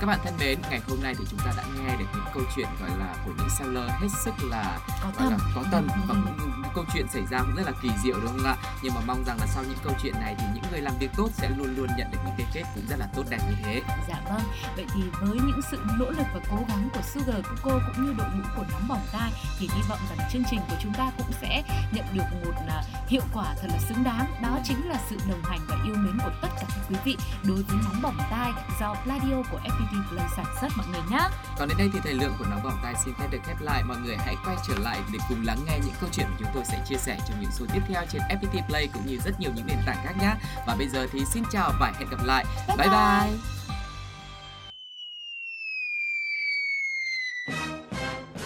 Các 0.00 0.06
bạn 0.06 0.18
thân 0.24 0.34
mến, 0.40 0.58
ngày 0.70 0.80
hôm 0.88 1.02
nay 1.02 1.14
thì 1.18 1.24
chúng 1.30 1.38
ta 1.38 1.52
đã 1.56 1.64
nghe 1.76 1.96
được 1.96 2.04
những 2.14 2.24
câu 2.34 2.42
chuyện 2.56 2.68
gọi 2.80 2.90
là 2.98 3.14
của 3.24 3.32
những 3.38 3.48
seller 3.58 3.90
hết 3.90 4.08
sức 4.24 4.34
là 4.50 4.78
Có 5.02 5.10
gọi 5.18 5.30
là 5.30 5.36
tâm. 5.36 5.48
có 5.54 5.64
tâm 5.72 5.88
và 6.08 6.14
cũng 6.24 6.50
những 6.62 6.67
câu 6.78 6.86
chuyện 6.94 7.08
xảy 7.08 7.22
ra 7.30 7.38
cũng 7.38 7.54
rất 7.56 7.62
là 7.66 7.72
kỳ 7.82 7.90
diệu 8.02 8.20
đúng 8.20 8.26
không 8.26 8.44
ạ? 8.44 8.56
Nhưng 8.82 8.94
mà 8.94 9.00
mong 9.06 9.24
rằng 9.24 9.38
là 9.40 9.46
sau 9.46 9.64
những 9.68 9.78
câu 9.84 9.92
chuyện 10.02 10.14
này 10.20 10.34
thì 10.38 10.44
những 10.54 10.64
người 10.70 10.80
làm 10.80 10.94
việc 10.98 11.10
tốt 11.16 11.28
sẽ 11.32 11.50
luôn 11.56 11.76
luôn 11.76 11.88
nhận 11.96 12.10
được 12.10 12.18
những 12.24 12.34
cái 12.38 12.46
kết 12.54 12.62
cũng 12.74 12.84
rất 12.88 12.96
là 12.98 13.08
tốt 13.14 13.22
đẹp 13.30 13.38
như 13.48 13.56
thế. 13.64 13.82
Dạ 14.08 14.20
vâng, 14.30 14.42
vậy 14.76 14.86
thì 14.94 15.02
với 15.20 15.38
những 15.46 15.60
sự 15.70 15.78
nỗ 15.98 16.10
lực 16.10 16.26
và 16.34 16.40
cố 16.50 16.56
gắng 16.68 16.88
của 16.94 17.00
Sugar 17.02 17.44
Coco 17.44 17.80
cũng 17.86 18.06
như 18.06 18.14
đội 18.18 18.26
ngũ 18.34 18.42
của 18.56 18.64
Nóng 18.72 18.88
Bỏng 18.88 19.06
Tai 19.12 19.32
thì 19.58 19.68
hy 19.74 19.82
vọng 19.88 19.98
rằng 20.10 20.28
chương 20.32 20.42
trình 20.50 20.60
của 20.68 20.76
chúng 20.82 20.94
ta 20.94 21.10
cũng 21.18 21.32
sẽ 21.40 21.62
nhận 21.92 22.04
được 22.14 22.24
một 22.44 22.54
à, 22.68 22.82
hiệu 23.08 23.22
quả 23.34 23.54
thật 23.60 23.68
là 23.72 23.78
xứng 23.88 24.04
đáng. 24.04 24.26
Đó 24.42 24.58
chính 24.64 24.88
là 24.88 25.00
sự 25.10 25.16
đồng 25.28 25.42
hành 25.42 25.60
và 25.68 25.76
yêu 25.84 25.94
mến 25.94 26.18
của 26.24 26.32
tất 26.42 26.48
cả 26.56 26.66
các 26.68 26.80
quý 26.88 26.96
vị 27.04 27.16
đối 27.42 27.62
với 27.62 27.76
Nóng 27.84 28.02
Bỏng 28.02 28.18
Tai 28.30 28.52
do 28.80 28.94
Pladio 29.04 29.42
của 29.50 29.58
FPT 29.64 30.08
Play 30.10 30.28
sản 30.36 30.46
xuất 30.60 30.68
mọi 30.76 30.86
người 30.92 31.02
nhé. 31.10 31.28
Còn 31.58 31.68
đến 31.68 31.78
đây 31.78 31.90
thì 31.92 31.98
thời 32.04 32.14
lượng 32.14 32.32
của 32.38 32.44
nóng 32.50 32.62
bỏng 32.62 32.78
tai 32.82 32.94
xin 33.04 33.14
phép 33.14 33.26
được 33.30 33.38
khép 33.46 33.56
lại. 33.60 33.82
Mọi 33.84 33.96
người 33.96 34.16
hãy 34.16 34.36
quay 34.44 34.56
trở 34.68 34.74
lại 34.78 35.00
để 35.12 35.18
cùng 35.28 35.44
lắng 35.44 35.58
nghe 35.66 35.78
những 35.84 35.94
câu 36.00 36.10
chuyện 36.12 36.26
mà 36.30 36.36
chúng 36.38 36.48
tôi 36.54 36.64
sẽ 36.68 36.78
chia 36.88 36.96
sẻ 36.96 37.18
trong 37.28 37.40
những 37.40 37.50
số 37.58 37.66
tiếp 37.72 37.82
theo 37.88 38.02
trên 38.12 38.22
FPT 38.22 38.66
Play 38.68 38.88
cũng 38.94 39.06
như 39.06 39.18
rất 39.24 39.40
nhiều 39.40 39.50
những 39.54 39.66
nền 39.66 39.78
tảng 39.86 40.04
khác 40.04 40.14
nhé. 40.20 40.34
Và 40.66 40.74
bây 40.78 40.88
giờ 40.88 41.06
thì 41.12 41.20
xin 41.24 41.42
chào 41.52 41.72
và 41.80 41.92
hẹn 41.98 42.08
gặp 42.10 42.24
lại. 42.24 42.44
Bye 42.68 42.76
bye. 42.76 42.88
bye. 42.88 43.30
bye. 43.30 43.58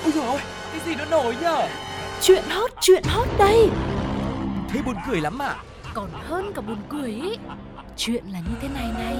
Ôi 0.04 0.12
dồi 0.14 0.26
ôi, 0.26 0.40
cái 0.72 0.80
gì 0.86 0.94
nó 0.94 1.04
nổi 1.04 1.36
nhở? 1.40 1.68
Chuyện 2.22 2.44
hot, 2.48 2.70
chuyện 2.80 3.02
hot 3.04 3.28
đây 3.38 3.70
Thế 4.68 4.82
buồn 4.82 4.96
cười 5.08 5.20
lắm 5.20 5.42
à? 5.42 5.56
Còn 5.94 6.10
hơn 6.12 6.52
cả 6.54 6.62
buồn 6.62 6.78
cười 6.88 7.10
ý 7.10 7.38
Chuyện 7.96 8.24
là 8.26 8.38
như 8.38 8.54
thế 8.60 8.68
này 8.68 8.90
này 8.98 9.16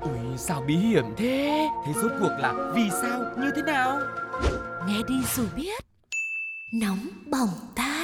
Ui, 0.00 0.38
sao 0.38 0.62
bí 0.66 0.76
hiểm 0.76 1.04
thế? 1.16 1.68
Thế 1.86 1.92
rốt 2.02 2.12
cuộc 2.20 2.36
là 2.38 2.54
vì 2.74 2.90
sao, 3.02 3.20
như 3.38 3.50
thế 3.56 3.62
nào? 3.62 4.00
Nghe 4.88 4.98
đi 5.08 5.14
rồi 5.34 5.46
biết 5.56 5.84
Nóng 6.72 7.08
bỏng 7.30 7.48
tai 7.74 7.95